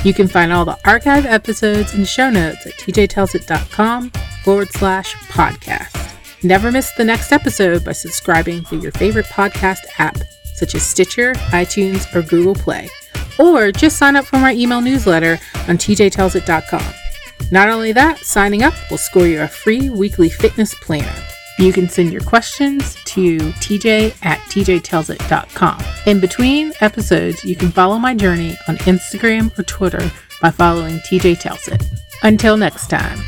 You 0.05 0.13
can 0.13 0.29
find 0.29 0.53
all 0.53 0.67
the 0.67 0.79
archive 0.85 1.25
episodes 1.25 1.95
and 1.95 2.07
show 2.07 2.29
notes 2.29 2.67
at 2.67 2.75
tjtellsit.com 2.75 4.11
forward 4.45 4.69
slash 4.73 5.15
podcast. 5.15 6.45
Never 6.45 6.71
miss 6.71 6.93
the 6.93 7.05
next 7.05 7.33
episode 7.33 7.87
by 7.87 7.93
subscribing 7.93 8.65
through 8.65 8.83
your 8.83 8.93
favorite 8.93 9.27
podcast 9.27 9.81
app, 9.99 10.19
such 10.55 10.75
as 10.75 10.83
Stitcher, 10.83 11.33
iTunes, 11.51 12.15
or 12.15 12.21
Google 12.21 12.55
Play. 12.55 12.91
Or 13.39 13.73
just 13.73 13.97
sign 13.97 14.15
up 14.15 14.27
for 14.27 14.39
my 14.39 14.53
email 14.53 14.83
newsletter 14.83 15.39
on 15.69 15.79
tjtellsit.com. 15.79 16.95
Not 17.51 17.71
only 17.71 17.93
that, 17.93 18.19
signing 18.19 18.63
up 18.63 18.75
will 18.91 18.99
score 18.99 19.27
you 19.27 19.41
a 19.41 19.49
free 19.49 19.89
weekly 19.89 20.29
fitness 20.29 20.75
planner. 20.75 21.25
You 21.59 21.73
can 21.73 21.89
send 21.89 22.13
your 22.13 22.23
questions 22.23 22.95
to 23.07 23.39
tj 23.39 24.15
at 24.25 24.39
tjtellsit.com. 24.39 25.83
In 26.07 26.21
between 26.21 26.73
episodes, 26.81 27.45
you 27.45 27.57
can 27.57 27.71
follow 27.71 27.99
my 27.99 28.15
journey 28.15 28.57
on 28.69 28.77
Instagram 28.79 29.57
or 29.59 29.65
Twitter 29.65 30.11
by 30.41 30.51
following 30.51 30.99
TJ 31.01 31.41
Tells 31.41 31.67
It. 31.69 31.83
Until 32.23 32.57
next 32.57 32.89
time. 32.89 33.19